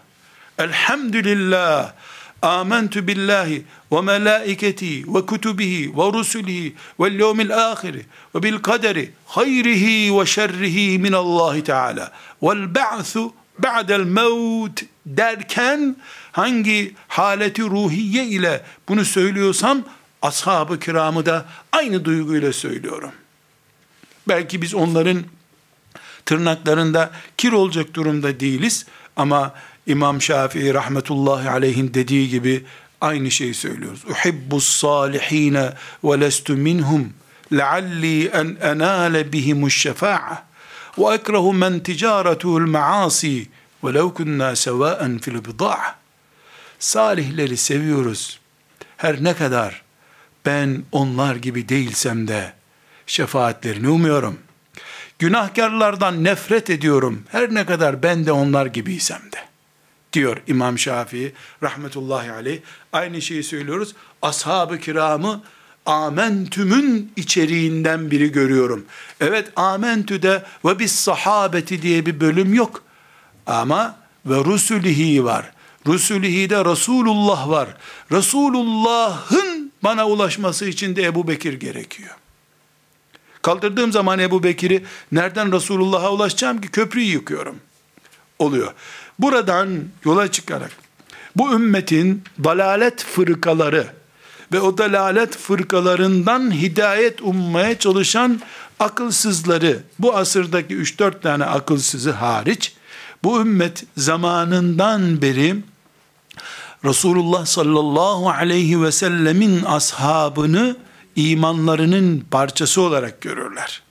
[0.58, 1.92] Elhamdülillah.
[2.42, 10.18] Âmentü billahi ve melâiketihi ve kutubihi ve rusulihi ve yevmil âhiri ve bil kaderi hayrihi
[10.18, 15.96] ve şerrihi minallahi teâlâ vel ba'su ba'del mevt derken
[16.32, 19.82] hangi haleti ruhiye ile bunu söylüyorsam
[20.22, 23.12] ashab-ı kiramı da aynı duyguyla söylüyorum.
[24.28, 25.22] Belki biz onların
[26.26, 29.54] tırnaklarında kir olacak durumda değiliz ama
[29.86, 32.64] İmam Şafii rahmetullahi aleyhin dediği gibi
[33.00, 34.04] aynı şeyi söylüyoruz.
[34.10, 35.72] Uhibbus salihine
[36.04, 37.12] ve lestu minhum
[37.52, 40.46] lealli en enale bihimuş şefa'a
[40.96, 43.48] men ticaretuhul maasi
[43.84, 45.94] ve lev kunna sevaen fil bida'a.
[46.78, 48.40] Salihleri seviyoruz.
[48.96, 49.82] Her ne kadar
[50.46, 52.52] ben onlar gibi değilsem de
[53.06, 54.38] şefaatlerini umuyorum.
[55.18, 57.22] Günahkarlardan nefret ediyorum.
[57.28, 59.38] Her ne kadar ben de onlar gibiysem de
[60.12, 61.32] diyor İmam Şafii
[61.62, 62.60] rahmetullahi aleyh.
[62.92, 63.94] Aynı şeyi söylüyoruz.
[64.22, 65.42] Ashab-ı kiramı
[65.86, 68.84] amentümün içeriğinden biri görüyorum.
[69.20, 72.82] Evet amentüde ve bis sahabeti diye bir bölüm yok.
[73.46, 73.96] Ama
[74.26, 75.50] ve rusulihi var.
[75.86, 77.68] Rusulihi de Resulullah var.
[78.12, 82.14] Resulullah'ın bana ulaşması için de Ebu Bekir gerekiyor.
[83.42, 87.56] Kaldırdığım zaman Ebu Bekir'i nereden Resulullah'a ulaşacağım ki köprüyü yıkıyorum.
[88.38, 88.72] Oluyor.
[89.18, 89.68] Buradan
[90.04, 90.70] yola çıkarak
[91.36, 93.86] bu ümmetin dalalet fırkaları
[94.52, 98.40] ve o dalalet fırkalarından hidayet ummaya çalışan
[98.80, 102.72] akılsızları, bu asırdaki 3-4 tane akılsızı hariç,
[103.24, 105.56] bu ümmet zamanından beri
[106.84, 110.76] Resulullah sallallahu aleyhi ve sellemin ashabını
[111.16, 113.82] imanlarının parçası olarak görürler.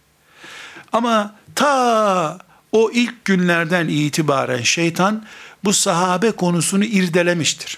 [0.92, 2.38] Ama ta
[2.72, 5.26] o ilk günlerden itibaren şeytan
[5.64, 7.78] bu sahabe konusunu irdelemiştir.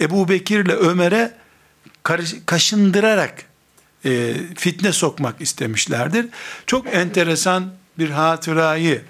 [0.00, 1.34] Ebu Bekir ile Ömer'e
[2.46, 3.44] kaşındırarak
[4.04, 6.26] e, fitne sokmak istemişlerdir.
[6.66, 9.02] Çok enteresan bir hatırayı,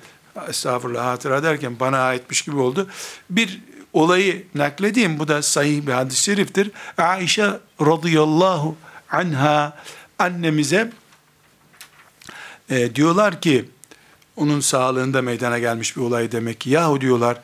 [0.48, 2.88] estağfurullah hatıra derken bana aitmiş gibi oldu.
[3.30, 3.60] Bir
[3.92, 6.70] olayı nakledeyim, bu da sahih bir hadis-i şeriftir.
[6.98, 8.76] Aişe radıyallahu
[9.10, 9.78] anha
[10.18, 10.92] annemize
[12.70, 13.68] e, diyorlar ki,
[14.36, 16.70] onun sağlığında meydana gelmiş bir olay demek ki.
[16.70, 17.40] Yahu diyorlar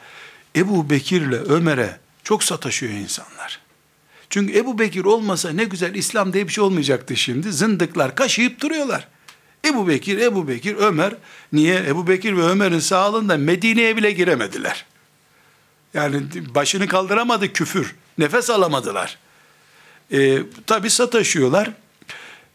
[0.56, 3.60] Ebu Bekir ile Ömer'e çok sataşıyor insanlar.
[4.30, 7.52] Çünkü Ebu Bekir olmasa ne güzel İslam diye bir şey olmayacaktı şimdi.
[7.52, 9.08] Zındıklar kaşıyıp duruyorlar.
[9.64, 11.14] Ebu Bekir, Ebu Bekir, Ömer.
[11.52, 11.76] Niye?
[11.76, 14.84] Ebu Bekir ve Ömer'in sağlığında Medine'ye bile giremediler.
[15.94, 16.22] Yani
[16.54, 17.94] başını kaldıramadı küfür.
[18.18, 19.18] Nefes alamadılar.
[20.12, 21.70] Ee, Tabi sataşıyorlar.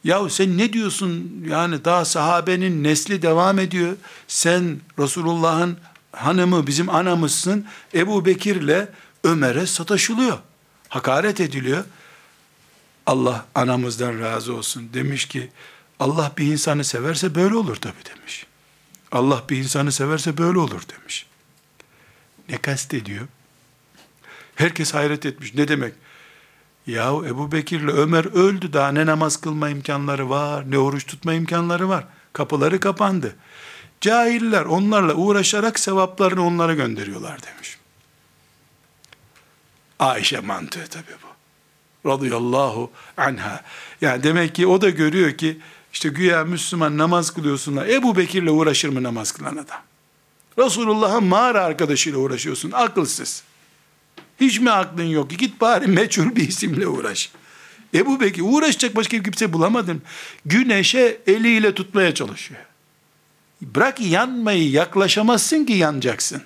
[0.03, 1.43] Yahu sen ne diyorsun?
[1.49, 3.95] Yani daha sahabenin nesli devam ediyor.
[4.27, 5.77] Sen Resulullah'ın
[6.11, 7.65] hanımı bizim anamızsın.
[7.93, 8.87] Ebu Bekir'le
[9.23, 10.37] Ömer'e sataşılıyor.
[10.89, 11.83] Hakaret ediliyor.
[13.05, 14.89] Allah anamızdan razı olsun.
[14.93, 15.49] Demiş ki
[15.99, 18.45] Allah bir insanı severse böyle olur tabi demiş.
[19.11, 21.25] Allah bir insanı severse böyle olur demiş.
[22.49, 23.27] Ne kastediyor?
[24.55, 25.55] Herkes hayret etmiş.
[25.55, 25.93] Ne demek?
[26.87, 31.33] Yahu Ebu Bekir ile Ömer öldü daha ne namaz kılma imkanları var, ne oruç tutma
[31.33, 32.05] imkanları var.
[32.33, 33.35] Kapıları kapandı.
[34.01, 37.78] Cahiller onlarla uğraşarak sevaplarını onlara gönderiyorlar demiş.
[39.99, 41.29] Ayşe mantığı tabi bu.
[42.09, 43.63] Radıyallahu anha.
[44.01, 45.59] Yani demek ki o da görüyor ki
[45.93, 47.87] İşte güya Müslüman namaz kılıyorsunlar.
[47.87, 49.81] Ebu Bekir'le uğraşır mı namaz kılan adam?
[50.57, 52.71] Resulullah'ın mağara arkadaşıyla uğraşıyorsun.
[52.71, 53.43] Akılsız.
[54.39, 55.29] Hiç mi aklın yok?
[55.29, 57.31] Git bari meçhul bir isimle uğraş.
[57.93, 60.01] Ebu Bekir uğraşacak başka kimse bulamadın.
[60.45, 62.61] Güneşe eliyle tutmaya çalışıyor.
[63.61, 66.41] Bırak yanmayı yaklaşamazsın ki yanacaksın.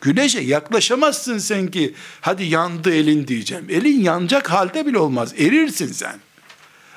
[0.00, 3.66] Güneşe yaklaşamazsın sen ki hadi yandı elin diyeceğim.
[3.70, 5.34] Elin yanacak halde bile olmaz.
[5.38, 6.20] Erirsin sen.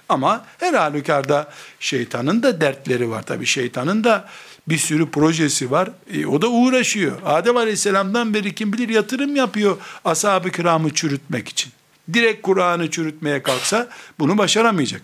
[0.10, 3.46] Ama her halükarda şeytanın da dertleri var tabi.
[3.46, 4.30] Şeytanın da
[4.68, 5.90] bir sürü projesi var.
[6.14, 7.18] E, o da uğraşıyor.
[7.26, 11.72] Adem Aleyhisselam'dan beri kim bilir yatırım yapıyor ashab-ı kiramı çürütmek için.
[12.14, 13.90] Direkt Kur'an'ı çürütmeye kalksa
[14.20, 15.02] bunu başaramayacak.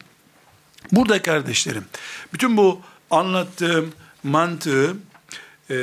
[0.91, 1.85] Burada kardeşlerim,
[2.33, 2.81] bütün bu
[3.11, 3.93] anlattığım
[4.23, 4.95] mantığı
[5.69, 5.75] e,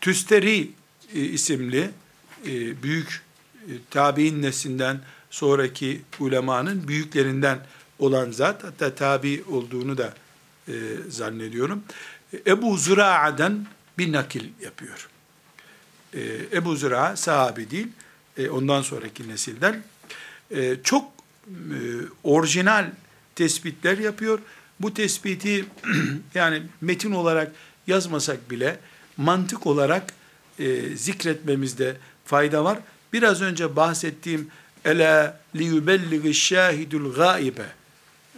[0.00, 0.70] Tüsteri
[1.14, 1.90] isimli
[2.46, 3.22] e, büyük
[3.68, 5.00] e, tabi'in neslinden
[5.30, 7.58] sonraki ulemanın büyüklerinden
[7.98, 10.14] olan zat, hatta tabi olduğunu da
[10.68, 10.72] e,
[11.08, 11.82] zannediyorum.
[12.46, 13.66] Ebu Züra'dan
[13.98, 15.08] bir nakil yapıyor.
[16.14, 16.20] E,
[16.52, 17.88] Ebu Züra sahabi değil,
[18.36, 19.82] e, ondan sonraki nesilden.
[20.50, 21.12] E, çok
[21.46, 21.78] e,
[22.24, 22.90] orijinal
[23.34, 24.38] tespitler yapıyor.
[24.80, 25.64] Bu tespiti
[26.34, 27.52] yani metin olarak
[27.86, 28.78] yazmasak bile
[29.16, 30.14] mantık olarak
[30.58, 32.78] e, zikretmemizde fayda var.
[33.12, 34.48] Biraz önce bahsettiğim
[34.84, 37.66] Ela liyubellighi şahidul gaibe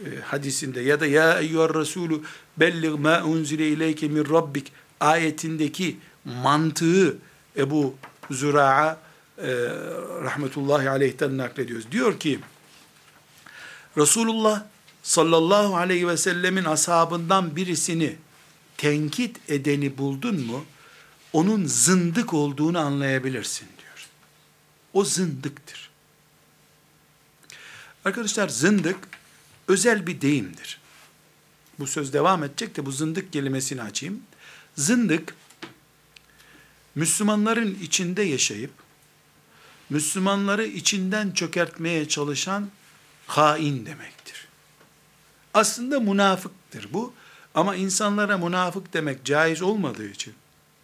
[0.05, 2.21] e, hadisinde ya da ya eyyüher resulü
[2.57, 7.17] bellig ma unzile ileyke min rabbik ayetindeki mantığı
[7.57, 7.95] Ebu
[8.31, 8.99] Züra'a
[9.39, 9.53] e,
[10.25, 11.93] rahmetullahi aleyhten naklediyoruz.
[11.93, 12.41] Diyor ki
[13.97, 14.63] Resulullah
[15.03, 18.17] sallallahu aleyhi ve sellemin ashabından birisini
[18.77, 20.65] tenkit edeni buldun mu
[21.33, 24.07] onun zındık olduğunu anlayabilirsin diyor.
[24.93, 25.91] O zındıktır.
[28.05, 28.99] Arkadaşlar zındık
[29.69, 30.81] özel bir deyimdir.
[31.79, 34.23] Bu söz devam edecek de bu zındık kelimesini açayım.
[34.77, 35.35] Zındık,
[36.95, 38.71] Müslümanların içinde yaşayıp,
[39.91, 42.71] Müslümanları içinden çökertmeye çalışan
[43.27, 44.49] hain demektir.
[45.55, 47.15] Aslında münafıktır bu.
[47.55, 50.35] Ama insanlara münafık demek caiz olmadığı için,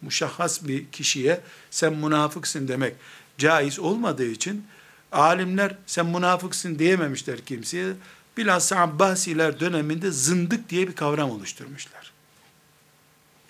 [0.01, 1.41] muşahhas bir kişiye
[1.71, 2.95] sen münafıksın demek
[3.37, 4.65] caiz olmadığı için,
[5.11, 7.93] alimler sen münafıksın diyememişler kimseye.
[8.37, 12.11] Bilhassa Abbasiler döneminde zındık diye bir kavram oluşturmuşlar.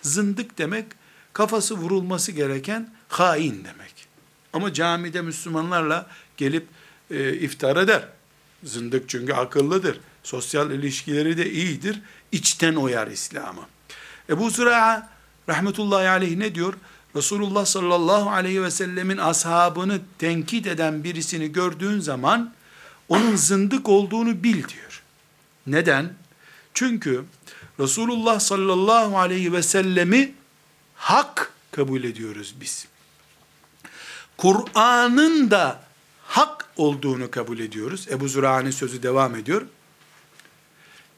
[0.02, 0.86] Zındık demek
[1.34, 4.08] kafası vurulması gereken hain demek.
[4.54, 6.68] Ama camide Müslümanlarla gelip
[7.12, 8.08] e, iftar eder.
[8.64, 10.00] Zındık çünkü akıllıdır.
[10.24, 12.02] Sosyal ilişkileri de iyidir.
[12.32, 13.62] İçten oyar İslam'ı.
[14.30, 15.16] Ebu Züra'a
[15.50, 16.74] rahmetullahi aleyh ne diyor?
[17.16, 22.54] Resulullah sallallahu aleyhi ve sellemin ashabını tenkit eden birisini gördüğün zaman
[23.10, 25.04] onun zındık olduğunu bil diyor.
[25.68, 26.14] Neden?
[26.74, 27.24] Çünkü
[27.80, 30.34] Resulullah sallallahu aleyhi ve sellemi
[30.95, 32.88] hak kabul ediyoruz biz.
[34.38, 35.84] Kur'an'ın da
[36.24, 38.08] hak olduğunu kabul ediyoruz.
[38.12, 39.62] Ebu Züra'nın sözü devam ediyor.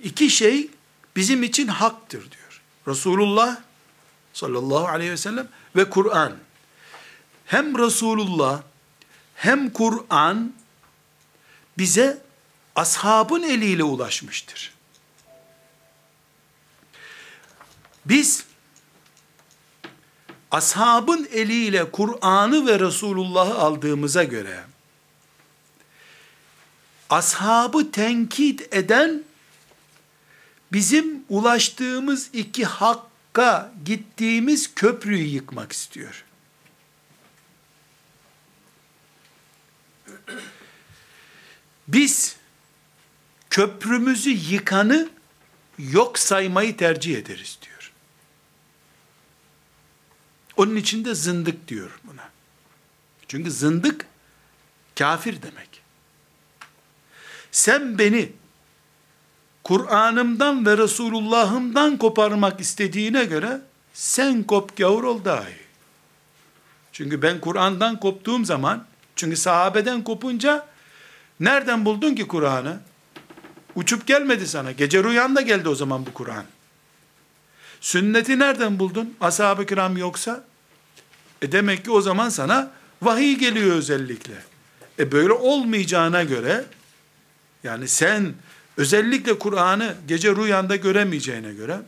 [0.04, 0.70] İki şey
[1.16, 2.62] bizim için haktır diyor.
[2.88, 3.58] Resulullah
[4.34, 6.34] sallallahu aleyhi ve sellem ve Kur'an.
[7.46, 8.62] Hem Resulullah
[9.36, 10.54] hem Kur'an
[11.78, 12.22] bize
[12.76, 14.74] ashabın eliyle ulaşmıştır.
[18.06, 18.46] Biz
[20.52, 24.64] ashabın eliyle Kur'an'ı ve Resulullah'ı aldığımıza göre
[27.10, 29.24] ashabı tenkit eden
[30.72, 32.66] bizim ulaştığımız iki
[33.34, 36.26] hakka gittiğimiz köprüyü yıkmak istiyor.
[41.88, 42.38] Biz
[43.50, 45.10] köprümüzü yıkanı
[45.78, 47.92] yok saymayı tercih ederiz diyor.
[50.58, 52.30] Onun için de zındık diyor buna.
[53.28, 54.06] Çünkü zındık
[54.96, 55.82] kafir demek.
[57.52, 58.32] Sen beni
[59.70, 63.61] Kur'an'ımdan ve Resulullah'ımdan koparmak istediğine göre
[63.93, 65.55] sen kop gavur ol dahi.
[66.91, 70.67] Çünkü ben Kur'an'dan koptuğum zaman, çünkü sahabeden kopunca
[71.39, 72.80] nereden buldun ki Kur'an'ı?
[73.76, 74.72] Uçup gelmedi sana.
[74.72, 76.45] Gece rüyanda geldi o zaman bu Kur'an.
[77.82, 79.15] Sünneti nereden buldun?
[79.22, 80.43] Ashab-ı kiram yoksa?
[81.41, 84.34] E demek ki o zaman sana vahiy geliyor özellikle.
[84.99, 86.65] E böyle olmayacağına göre,
[87.63, 88.34] yani sen
[88.80, 91.82] özellikle Kur'an'ı gece rüyanda göremeyeceğine göre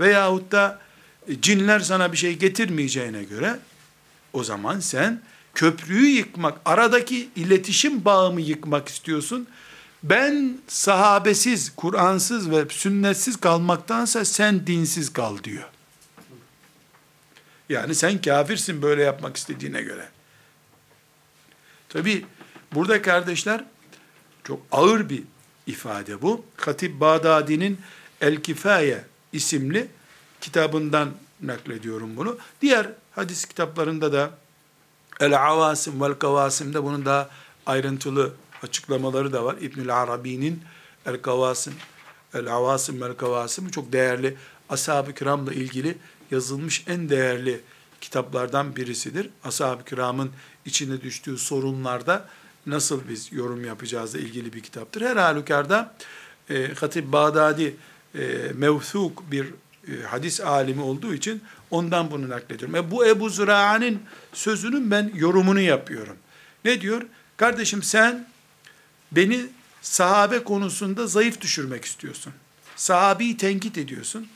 [0.00, 0.80] veyahut da
[1.40, 3.58] cinler sana bir şey getirmeyeceğine göre
[4.32, 5.20] o zaman sen
[5.54, 9.46] köprüyü yıkmak, aradaki iletişim bağımı yıkmak istiyorsun.
[10.02, 15.68] Ben sahabesiz, Kur'ansız ve sünnetsiz kalmaktansa sen dinsiz kal diyor.
[17.68, 20.08] Yani sen kafirsin böyle yapmak istediğine göre.
[21.88, 22.26] Tabi
[22.74, 23.64] burada kardeşler
[24.44, 25.22] çok ağır bir
[25.66, 26.44] ifade bu.
[26.56, 27.78] Hatip Bağdadi'nin
[28.20, 29.88] El Kifaye isimli
[30.40, 31.10] kitabından
[31.40, 32.38] naklediyorum bunu.
[32.62, 34.30] Diğer hadis kitaplarında da
[35.20, 37.30] El Avasim vel Kavasim'de bunun daha
[37.66, 39.56] ayrıntılı açıklamaları da var.
[39.60, 40.62] İbnül Arabi'nin
[41.06, 41.74] El Kavasim
[42.34, 44.36] El Avasim vel Kavasim çok değerli
[44.68, 45.98] ashab-ı kiramla ilgili
[46.30, 47.60] yazılmış en değerli
[48.00, 49.30] kitaplardan birisidir.
[49.44, 50.30] Ashab-ı kiramın
[50.64, 52.28] içine düştüğü sorunlarda
[52.66, 55.00] nasıl biz yorum yapacağızla ilgili bir kitaptır.
[55.00, 55.94] Her halükarda
[56.50, 57.76] e, Hatip Bağdadi
[58.14, 59.46] e, mevthuk bir
[59.88, 62.76] e, hadis alimi olduğu için ondan bunu naklediyorum.
[62.76, 64.00] E, bu Ebu Züra'nın
[64.32, 66.16] sözünün ben yorumunu yapıyorum.
[66.64, 67.02] Ne diyor?
[67.36, 68.28] Kardeşim sen
[69.12, 69.40] beni
[69.82, 72.32] sahabe konusunda zayıf düşürmek istiyorsun.
[72.76, 74.28] Sahabeyi tenkit ediyorsun.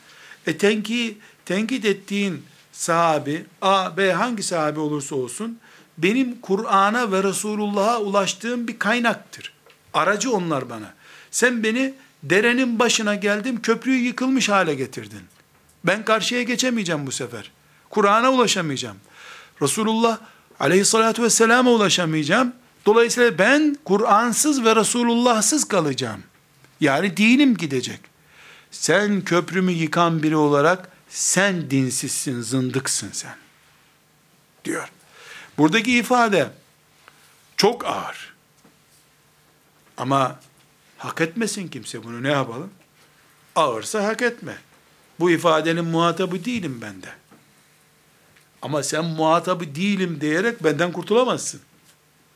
[0.47, 5.59] E tenki, tenkit ettiğin sahabi, A, B hangi sahabe olursa olsun,
[6.03, 9.53] benim Kur'an'a ve Resulullah'a ulaştığım bir kaynaktır.
[9.93, 10.93] Aracı onlar bana.
[11.31, 11.93] Sen beni
[12.23, 15.21] derenin başına geldim, köprüyü yıkılmış hale getirdin.
[15.83, 17.51] Ben karşıya geçemeyeceğim bu sefer.
[17.89, 18.97] Kur'an'a ulaşamayacağım.
[19.61, 20.17] Resulullah
[20.59, 22.53] aleyhissalatü vesselam'a ulaşamayacağım.
[22.85, 26.23] Dolayısıyla ben Kur'ansız ve Resulullahsız kalacağım.
[26.81, 27.99] Yani dinim gidecek.
[28.71, 33.35] Sen köprümü yıkan biri olarak sen dinsizsin, zındıksın sen.
[34.65, 34.89] Diyor.
[35.59, 36.49] Buradaki ifade
[37.57, 38.33] çok ağır.
[39.97, 40.39] Ama
[40.97, 42.69] hak etmesin kimse bunu ne yapalım?
[43.55, 44.57] Ağırsa hak etme.
[45.19, 47.07] Bu ifadenin muhatabı değilim ben de.
[48.61, 51.61] Ama sen muhatabı değilim diyerek benden kurtulamazsın.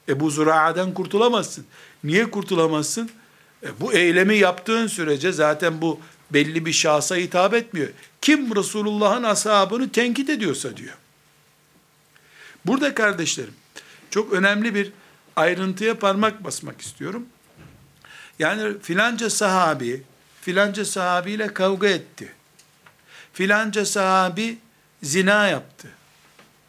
[0.10, 1.66] Ebu Zura'dan kurtulamazsın.
[2.04, 3.10] Niye kurtulamazsın?
[3.64, 6.00] E, bu eylemi yaptığın sürece zaten bu
[6.32, 7.90] belli bir şahsa hitap etmiyor.
[8.22, 10.98] Kim Resulullah'ın ashabını tenkit ediyorsa diyor.
[12.66, 13.54] Burada kardeşlerim,
[14.10, 14.92] çok önemli bir
[15.36, 17.26] ayrıntıya parmak basmak istiyorum.
[18.40, 20.04] Yani filanca sahabi,
[20.42, 22.34] filanca sahabiyle kavga etti.
[23.34, 24.58] Filanca sahabi
[25.04, 25.88] zina yaptı.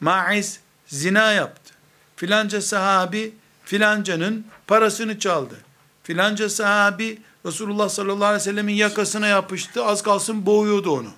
[0.01, 1.75] Maiz zina yaptı.
[2.17, 3.35] Filanca sahabi
[3.65, 5.61] filancanın parasını çaldı.
[6.03, 9.85] Filanca sahabi Resulullah sallallahu aleyhi ve sellemin yakasına yapıştı.
[9.85, 11.11] Az kalsın boğuyordu onu.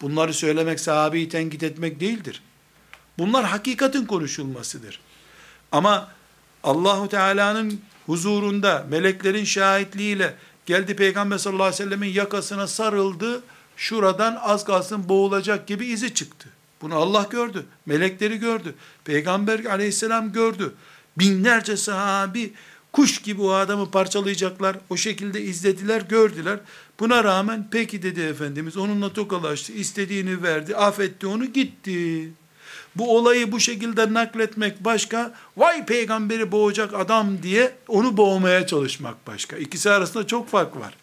[0.00, 2.42] Bunları söylemek sahabeyi tenkit etmek değildir.
[3.18, 5.00] Bunlar hakikatin konuşulmasıdır.
[5.72, 6.08] Ama
[6.62, 10.34] Allahu Teala'nın huzurunda meleklerin şahitliğiyle
[10.66, 13.42] geldi Peygamber sallallahu aleyhi ve sellemin yakasına sarıldı.
[13.76, 16.48] Şuradan az kalsın boğulacak gibi izi çıktı.
[16.82, 17.66] Bunu Allah gördü.
[17.86, 18.74] Melekleri gördü.
[19.04, 20.74] Peygamber aleyhisselam gördü.
[21.18, 22.52] Binlerce sahabi
[22.92, 24.76] kuş gibi o adamı parçalayacaklar.
[24.90, 26.58] O şekilde izlediler, gördüler.
[27.00, 29.72] Buna rağmen peki dedi Efendimiz onunla tokalaştı.
[29.72, 32.32] istediğini verdi, affetti onu gitti.
[32.96, 39.56] Bu olayı bu şekilde nakletmek başka, vay peygamberi boğacak adam diye onu boğmaya çalışmak başka.
[39.56, 40.94] İkisi arasında çok fark var.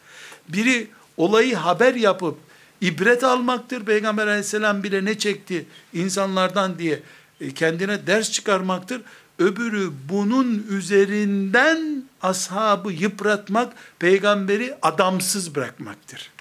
[0.49, 2.37] Biri olayı haber yapıp
[2.81, 3.85] ibret almaktır.
[3.85, 6.99] Peygamber aleyhisselam bile ne çekti insanlardan diye
[7.41, 9.01] e, kendine ders çıkarmaktır.
[9.39, 16.34] Öbürü bunun üzerinden ashabı yıpratmak, peygamberi adamsız bırakmaktır.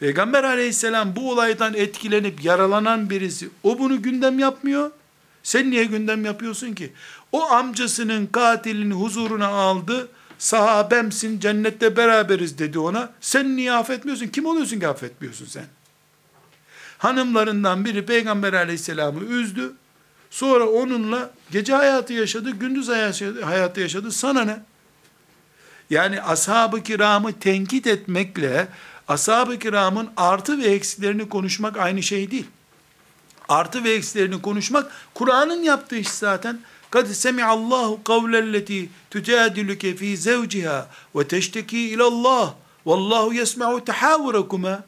[0.00, 4.90] Peygamber aleyhisselam bu olaydan etkilenip yaralanan birisi, o bunu gündem yapmıyor.
[5.42, 6.92] Sen niye gündem yapıyorsun ki?
[7.32, 13.12] O amcasının katilini huzuruna aldı, sahabemsin, cennette beraberiz dedi ona.
[13.20, 14.26] Sen niye affetmiyorsun?
[14.26, 15.64] Kim oluyorsun ki affetmiyorsun sen?
[16.98, 19.72] Hanımlarından biri Peygamber aleyhisselamı üzdü.
[20.30, 22.88] Sonra onunla gece hayatı yaşadı, gündüz
[23.44, 24.12] hayatı yaşadı.
[24.12, 24.58] Sana ne?
[25.90, 28.68] Yani ashab-ı kiramı tenkit etmekle
[29.08, 32.46] ashab-ı kiramın artı ve eksilerini konuşmak aynı şey değil.
[33.48, 36.60] Artı ve eksilerini konuşmak Kur'an'ın yaptığı iş zaten.
[36.90, 42.54] Kad semi'allahu kavlelleti tujadiluke fi zevciha ve teşteki ilallah
[42.86, 44.84] vallahu yesma'u tahavvurakuma.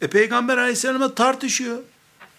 [0.00, 1.78] E Peygamber aleyhisselam'a tartışıyor.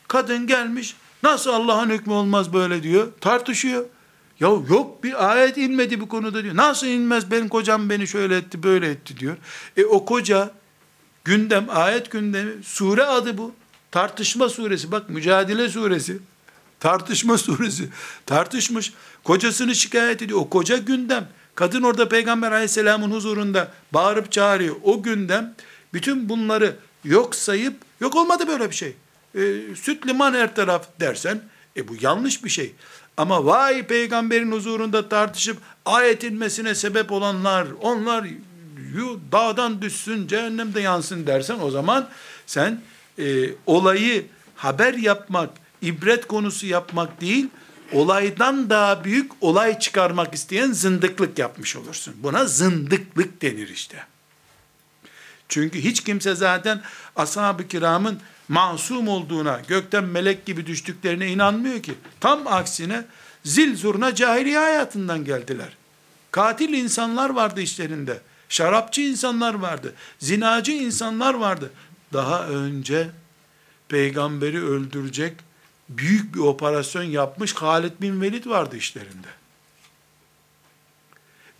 [0.08, 3.86] Kadın gelmiş, nasıl Allah'ın hükmü olmaz böyle diyor, tartışıyor.
[4.40, 6.56] Ya yok bir ayet inmedi bu konuda diyor.
[6.56, 9.38] Nasıl inmez benim kocam beni şöyle etti böyle etti diyor.
[9.78, 10.52] E o koca
[11.28, 13.56] gündem ayet gündemi sure adı bu.
[13.92, 16.18] Tartışma suresi bak mücadele suresi.
[16.80, 17.90] Tartışma suresi.
[18.26, 18.94] Tartışmış.
[19.24, 20.40] Kocasını şikayet ediyor.
[20.40, 21.28] O koca gündem.
[21.56, 24.76] Kadın orada Peygamber aleyhisselamın huzurunda bağırıp çağırıyor.
[24.84, 25.56] O gündem
[25.94, 28.96] bütün bunları yok sayıp yok olmadı böyle bir şey.
[29.36, 31.42] E, süt liman her taraf dersen
[31.78, 32.76] E bu yanlış bir şey.
[33.18, 38.26] Ama vay peygamberin huzurunda tartışıp ayet inmesine sebep olanlar, onlar
[39.32, 42.10] dağdan düşsün, cehennemde yansın dersen o zaman
[42.46, 42.82] sen
[43.20, 44.26] e, olayı
[44.56, 45.50] haber yapmak,
[45.82, 47.48] ibret konusu yapmak değil,
[47.92, 52.16] olaydan daha büyük olay çıkarmak isteyen zındıklık yapmış olursun.
[52.18, 54.04] Buna zındıklık denir işte.
[55.50, 56.82] Çünkü hiç kimse zaten
[57.16, 61.94] ashab-ı kiramın masum olduğuna, gökten melek gibi düştüklerine inanmıyor ki.
[62.20, 63.06] Tam aksine
[63.44, 65.70] zil zurna cahiliye hayatından geldiler.
[66.32, 68.20] Katil insanlar vardı işlerinde.
[68.50, 69.96] Şarapçı insanlar vardı.
[70.20, 71.72] Zinacı insanlar vardı.
[72.14, 73.10] Daha önce
[73.90, 75.34] peygamberi öldürecek
[75.90, 79.28] büyük bir operasyon yapmış Halid bin Velid vardı işlerinde.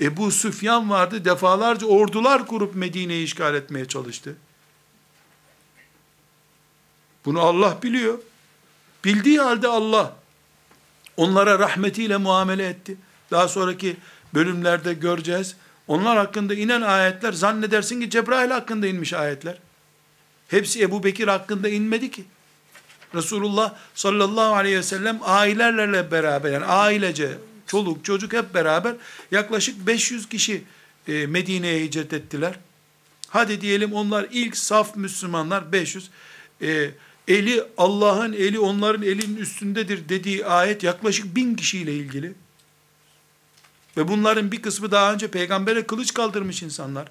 [0.02, 1.26] Ebu Süfyan vardı.
[1.26, 4.36] Defalarca ordular kurup Medine'yi işgal etmeye çalıştı.
[7.26, 8.20] Bunu Allah biliyor.
[9.06, 10.16] Bildiği halde Allah
[11.18, 12.98] onlara rahmetiyle muamele etti.
[13.32, 13.98] Daha sonraki
[14.34, 15.56] bölümlerde göreceğiz.
[15.88, 19.58] Onlar hakkında inen ayetler zannedersin ki Cebrail hakkında inmiş ayetler.
[20.48, 22.26] Hepsi Ebu Bekir hakkında inmedi ki.
[23.16, 28.96] Resulullah sallallahu aleyhi ve sellem ailelerle beraber yani ailece çoluk çocuk hep beraber
[29.32, 30.64] yaklaşık 500 kişi
[31.08, 32.56] e, Medine'ye hicret ettiler.
[33.30, 36.10] Hadi diyelim onlar ilk saf Müslümanlar 500.
[36.62, 36.90] E,
[37.28, 42.34] eli Allah'ın eli onların elinin üstündedir dediği ayet yaklaşık bin kişiyle ilgili.
[43.98, 47.08] Ve bunların bir kısmı daha önce peygambere kılıç kaldırmış insanlar.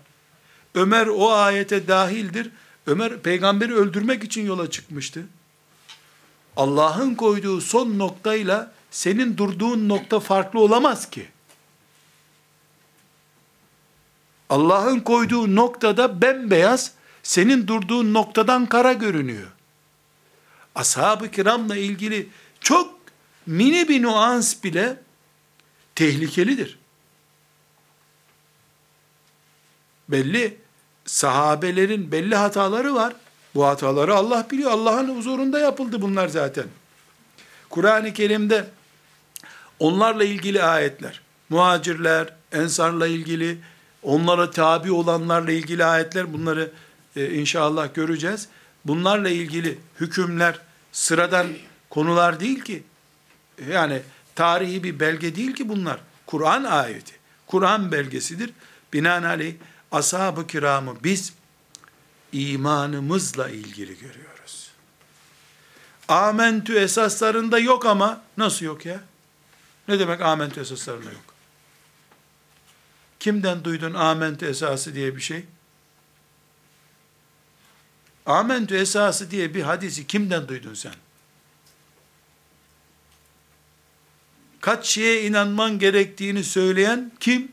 [0.74, 2.50] Ömer o ayete dahildir.
[2.86, 5.26] Ömer peygamberi öldürmek için yola çıkmıştı.
[6.56, 11.28] Allah'ın koyduğu son noktayla senin durduğun nokta farklı olamaz ki.
[14.50, 19.48] Allah'ın koyduğu noktada bembeyaz, senin durduğun noktadan kara görünüyor.
[20.74, 22.28] Ashab-ı kiramla ilgili
[22.60, 22.94] çok
[23.46, 25.05] mini bir nuans bile
[25.96, 26.78] tehlikelidir.
[30.08, 30.56] Belli
[31.06, 33.12] sahabelerin belli hataları var.
[33.54, 34.70] Bu hataları Allah biliyor.
[34.70, 36.66] Allah'ın huzurunda yapıldı bunlar zaten.
[37.70, 38.64] Kur'an-ı Kerim'de
[39.78, 43.58] onlarla ilgili ayetler, muhacirler, ensarla ilgili,
[44.02, 46.70] onlara tabi olanlarla ilgili ayetler, bunları
[47.16, 48.48] e, inşallah göreceğiz.
[48.84, 50.58] Bunlarla ilgili hükümler
[50.92, 51.46] sıradan
[51.90, 52.82] konular değil ki.
[53.70, 54.02] Yani
[54.36, 56.00] tarihi bir belge değil ki bunlar.
[56.26, 57.14] Kur'an ayeti.
[57.46, 58.50] Kur'an belgesidir.
[58.92, 59.54] Binaenaleyh
[59.92, 61.32] ashab-ı kiramı biz
[62.32, 64.70] imanımızla ilgili görüyoruz.
[66.08, 69.00] Amentü esaslarında yok ama nasıl yok ya?
[69.88, 71.34] Ne demek amentü esaslarında yok?
[73.20, 75.44] Kimden duydun amentü esası diye bir şey?
[78.26, 80.94] Amentü esası diye bir hadisi kimden duydun sen?
[84.66, 87.52] Kaç şeye inanman gerektiğini söyleyen kim?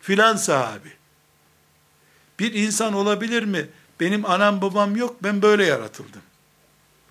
[0.00, 0.92] Filan sahabi.
[2.38, 3.68] Bir insan olabilir mi?
[4.00, 6.22] Benim anam babam yok, ben böyle yaratıldım.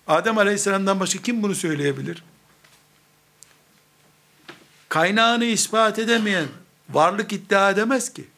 [0.06, 2.24] Adem Aleyhisselam'dan başka kim bunu söyleyebilir?
[4.88, 6.46] Kaynağını ispat edemeyen
[6.90, 8.28] varlık iddia edemez ki.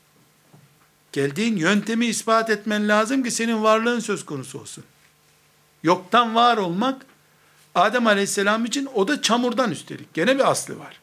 [1.13, 4.85] Geldiğin yöntemi ispat etmen lazım ki senin varlığın söz konusu olsun.
[5.83, 7.07] Yoktan var olmak,
[7.75, 10.15] Adem Aleyhisselam için o da çamurdan üstelik.
[10.15, 11.01] Gene bir aslı var.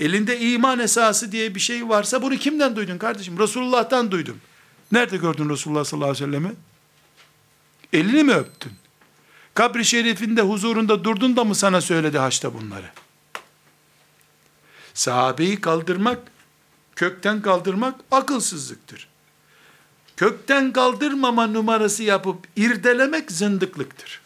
[0.00, 3.38] Elinde iman esası diye bir şey varsa bunu kimden duydun kardeşim?
[3.38, 4.40] Resulullah'tan duydum.
[4.92, 6.54] Nerede gördün Resulullah sallallahu aleyhi ve sellemi?
[7.92, 8.72] Elini mi öptün?
[9.54, 12.90] Kabri şerifinde huzurunda durdun da mı sana söyledi haçta bunları?
[14.94, 16.18] Sahabeyi kaldırmak,
[16.96, 19.08] kökten kaldırmak akılsızlıktır.
[20.16, 24.19] Kökten kaldırmama numarası yapıp irdelemek zındıklıktır.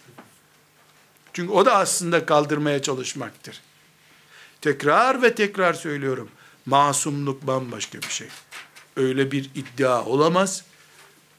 [1.34, 3.60] Çünkü o da aslında kaldırmaya çalışmaktır.
[4.60, 6.28] Tekrar ve tekrar söylüyorum.
[6.66, 8.28] Masumluk bambaşka bir şey
[8.96, 10.64] öyle bir iddia olamaz.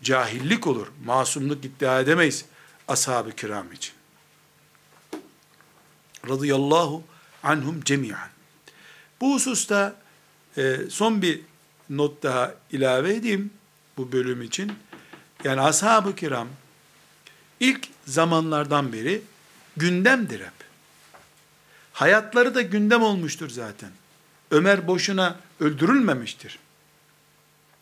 [0.03, 0.87] Cahillik olur.
[1.05, 2.45] Masumluk iddia edemeyiz
[2.87, 3.93] ashab-ı kiram için.
[6.29, 7.03] Radıyallahu
[7.43, 8.29] anhum cemiyan.
[9.21, 9.95] Bu hususta
[10.57, 11.41] e, son bir
[11.89, 13.51] not daha ilave edeyim
[13.97, 14.71] bu bölüm için.
[15.43, 16.47] Yani ashab-ı kiram
[17.59, 19.21] ilk zamanlardan beri
[19.78, 20.53] gündemdir hep.
[21.93, 23.89] Hayatları da gündem olmuştur zaten.
[24.51, 26.59] Ömer boşuna öldürülmemiştir.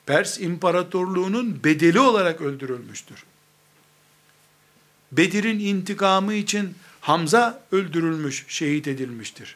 [0.05, 3.23] Pers İmparatorluğu'nun bedeli olarak öldürülmüştür.
[5.11, 9.55] Bedir'in intikamı için Hamza öldürülmüş, şehit edilmiştir.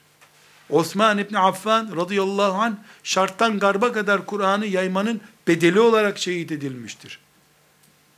[0.70, 7.20] Osman İbni Affan radıyallahu anh şarttan garba kadar Kur'an'ı yaymanın bedeli olarak şehit edilmiştir.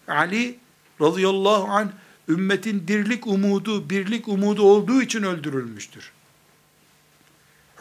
[0.07, 0.59] Ali
[1.01, 1.89] radıyallahu anh
[2.29, 6.11] ümmetin dirlik umudu, birlik umudu olduğu için öldürülmüştür.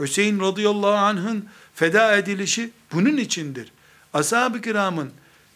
[0.01, 3.73] Hüseyin radıyallahu anh'ın feda edilişi bunun içindir.
[4.15, 5.11] Ashab-ı kiramın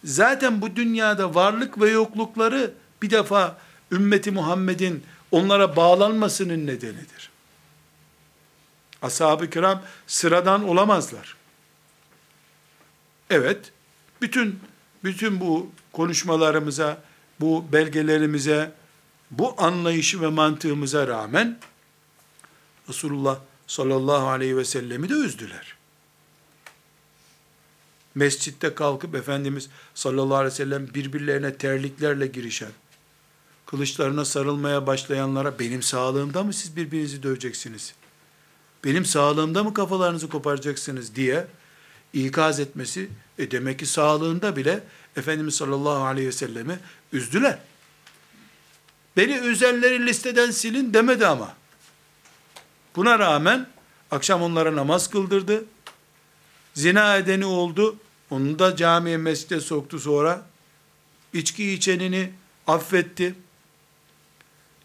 [0.05, 3.59] zaten bu dünyada varlık ve yoklukları bir defa
[3.93, 7.31] ümmeti Muhammed'in onlara bağlanmasının nedenidir.
[9.03, 11.37] Ashab-ı kiram sıradan olamazlar.
[13.31, 13.73] Evet,
[14.21, 14.61] bütün
[15.05, 17.03] bütün bu konuşmalarımıza,
[17.41, 18.73] bu belgelerimize,
[19.33, 21.59] bu anlayışı ve mantığımıza rağmen
[22.89, 25.77] Resulullah sallallahu aleyhi ve sellemi de üzdüler.
[28.15, 32.73] Mescitte kalkıp Efendimiz sallallahu aleyhi ve sellem birbirlerine terliklerle girişen,
[33.67, 37.95] kılıçlarına sarılmaya başlayanlara benim sağlığımda mı siz birbirinizi döveceksiniz?
[38.85, 41.47] Benim sağlığımda mı kafalarınızı koparacaksınız diye
[42.13, 43.09] ikaz etmesi,
[43.39, 44.85] e demek ki sağlığında bile
[45.17, 46.79] Efendimiz sallallahu aleyhi ve sellemi
[47.13, 47.59] üzdüler.
[49.17, 51.55] Beni üzenleri listeden silin demedi ama.
[52.97, 53.69] Buna rağmen
[54.11, 55.65] akşam onlara namaz kıldırdı.
[56.75, 57.97] Zina edeni oldu.
[58.31, 60.47] Onu da camiye mescide soktu sonra.
[61.33, 62.31] İçki içenini
[62.67, 63.35] affetti.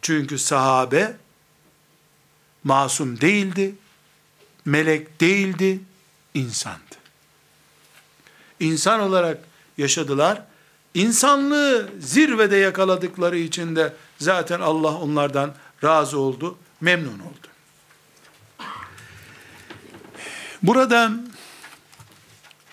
[0.01, 1.17] Çünkü sahabe
[2.63, 3.75] masum değildi.
[4.65, 5.79] Melek değildi.
[6.33, 6.81] insandı.
[8.59, 9.37] İnsan olarak
[9.77, 10.43] yaşadılar.
[10.93, 15.53] İnsanlığı zirvede yakaladıkları için de zaten Allah onlardan
[15.83, 17.47] razı oldu, memnun oldu.
[20.63, 21.11] Burada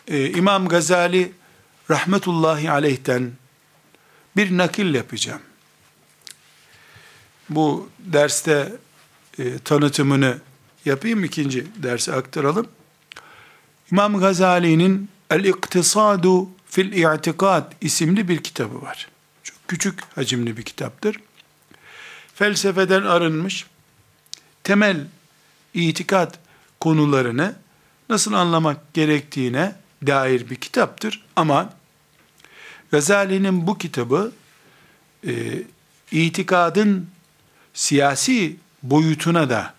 [0.09, 1.33] e, İmam Gazali
[1.91, 3.33] rahmetullahi aleyhten
[4.37, 5.43] bir nakil yapacağım.
[7.49, 8.73] Bu derste
[9.39, 10.39] e, tanıtımını
[10.85, 12.67] yapayım, ikinci derse aktaralım.
[13.93, 19.09] İmam Gazali'nin El-İktisadu fil İ'tikad isimli bir kitabı var.
[19.43, 21.21] Çok küçük hacimli bir kitaptır.
[22.35, 23.67] Felsefeden arınmış,
[24.65, 25.07] temel
[25.75, 26.39] itikat
[26.81, 27.55] konularını
[28.09, 29.77] nasıl anlamak gerektiğine
[30.07, 31.25] dair bir kitaptır.
[31.37, 31.73] Ama
[32.91, 34.33] Gazali'nin bu kitabı
[35.27, 35.33] e,
[36.11, 37.09] itikadın
[37.75, 39.75] siyasi boyutuna da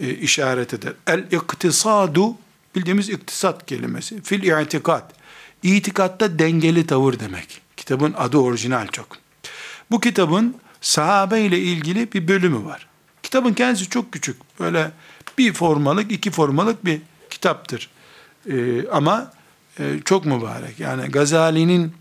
[0.00, 0.92] e, işaret eder.
[1.06, 2.34] El-iktisadu
[2.74, 4.22] bildiğimiz iktisat kelimesi.
[4.22, 5.10] Fil i'tikad.
[5.62, 7.60] İtikatta dengeli tavır demek.
[7.76, 9.08] Kitabın adı orijinal çok.
[9.90, 12.86] Bu kitabın sahabe ile ilgili bir bölümü var.
[13.22, 14.36] Kitabın kendisi çok küçük.
[14.60, 14.90] Böyle
[15.38, 17.00] bir formalık, iki formalık bir
[17.30, 17.90] kitaptır.
[18.50, 19.32] Ee, ama
[19.78, 20.80] e, çok mübarek.
[20.80, 21.92] Yani Gazali'nin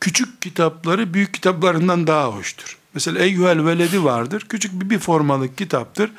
[0.00, 2.78] küçük kitapları büyük kitaplarından daha hoştur.
[2.94, 4.46] Mesela Eyyuhel Veledi vardır.
[4.48, 6.10] Küçük bir, bir formalık kitaptır.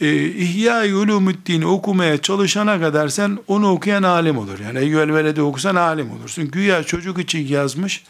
[0.00, 4.58] Ee, İhya-i Ulumuddin'i okumaya çalışana kadar sen onu okuyan alim olur.
[4.58, 6.50] Yani Eyyuhel Veledi okusan alim olursun.
[6.50, 8.04] Güya çocuk için yazmış.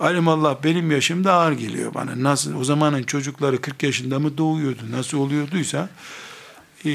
[0.00, 2.22] Allah benim yaşımda ağır geliyor bana.
[2.22, 4.82] Nasıl o zamanın çocukları 40 yaşında mı doğuyordu?
[4.90, 5.88] Nasıl oluyorduysa
[6.84, 6.90] e,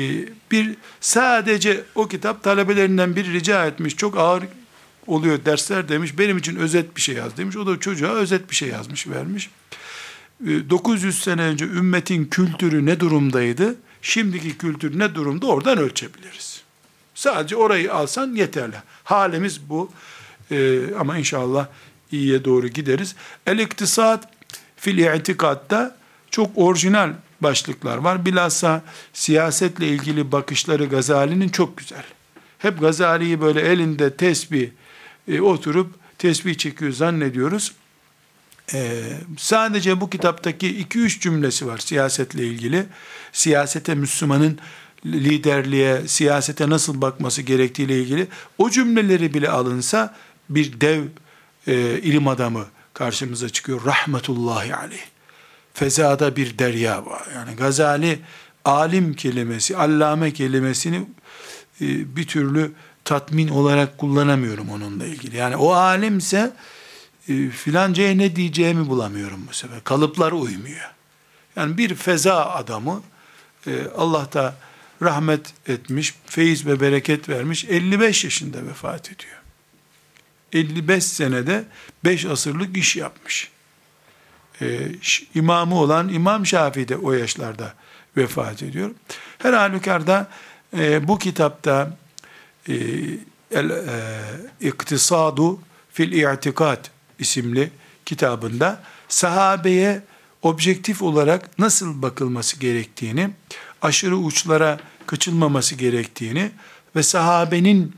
[0.51, 3.95] bir sadece o kitap talebelerinden biri rica etmiş.
[3.95, 4.43] Çok ağır
[5.07, 6.17] oluyor dersler demiş.
[6.17, 7.57] Benim için özet bir şey yaz demiş.
[7.57, 9.49] O da çocuğa özet bir şey yazmış vermiş.
[10.41, 13.75] 900 e, sene önce ümmetin kültürü ne durumdaydı?
[14.01, 16.61] Şimdiki kültür ne durumda oradan ölçebiliriz.
[17.15, 18.75] Sadece orayı alsan yeterli.
[19.03, 19.91] Halimiz bu.
[20.51, 21.67] Ee, ama inşallah
[22.11, 23.15] iyiye doğru gideriz.
[23.47, 24.29] El iktisat
[24.75, 25.95] fil i'tikatta
[26.31, 28.25] çok orijinal başlıklar var.
[28.25, 28.81] Bilhassa
[29.13, 32.03] siyasetle ilgili bakışları Gazali'nin çok güzel.
[32.57, 34.69] Hep Gazali'yi böyle elinde tesbih
[35.27, 37.71] e, oturup tesbih çekiyor zannediyoruz.
[38.73, 39.03] Ee,
[39.37, 42.85] sadece bu kitaptaki 2-3 cümlesi var siyasetle ilgili.
[43.31, 44.59] Siyasete Müslümanın
[45.05, 50.15] liderliğe, siyasete nasıl bakması gerektiğiyle ilgili o cümleleri bile alınsa
[50.49, 51.03] bir dev
[51.67, 53.85] e, ilim adamı karşımıza çıkıyor.
[53.85, 55.05] Rahmetullahi aleyh.
[55.73, 57.27] Fezada bir derya var.
[57.35, 58.19] Yani Gazali
[58.65, 60.97] alim kelimesi, allame kelimesini
[61.81, 62.71] e, bir türlü
[63.05, 65.37] tatmin olarak kullanamıyorum onunla ilgili.
[65.37, 66.53] Yani o alimse
[67.27, 69.83] e, filancaya ne diyeceğimi bulamıyorum bu sefer.
[69.83, 70.91] Kalıplar uymuyor.
[71.55, 73.01] Yani bir feza adamı
[73.67, 74.55] e, Allah da
[75.01, 79.40] rahmet etmiş, feyiz ve bereket vermiş, 55 yaşında vefat ediyor.
[80.53, 81.63] 55 senede
[82.05, 83.51] 5 asırlık iş yapmış.
[84.61, 84.91] Ee,
[85.35, 87.73] imamı olan İmam Şafii de o yaşlarda
[88.17, 88.91] vefat ediyor.
[89.37, 90.27] Her halükarda
[90.77, 91.97] e, bu kitapta
[92.69, 92.73] e,
[93.51, 95.59] el e, iktisadu
[95.93, 96.85] fil i'tikad
[97.19, 97.71] isimli
[98.05, 100.01] kitabında sahabeye
[100.41, 103.29] objektif olarak nasıl bakılması gerektiğini,
[103.81, 106.51] aşırı uçlara kaçılmaması gerektiğini
[106.95, 107.95] ve sahabenin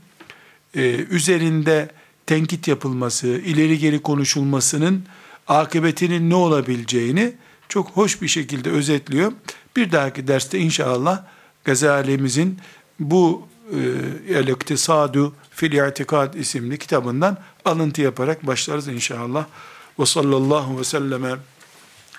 [0.74, 1.88] e, üzerinde
[2.26, 5.04] tenkit yapılması, ileri geri konuşulmasının
[5.48, 7.32] akıbetinin ne olabileceğini
[7.68, 9.32] çok hoş bir şekilde özetliyor.
[9.76, 11.22] Bir dahaki derste inşallah
[11.64, 12.58] Gazalimizin
[13.00, 19.46] bu e, El-İktisadu fil İtikad isimli kitabından alıntı yaparak başlarız inşallah.
[19.98, 21.30] Ve sallallahu ve selleme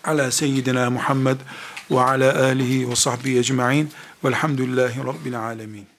[0.03, 1.37] ala seyyidina Muhammed
[1.91, 3.89] ve ala alihi ve sahbihi ecma'in
[4.23, 5.94] velhamdülillahi rabbil alemin.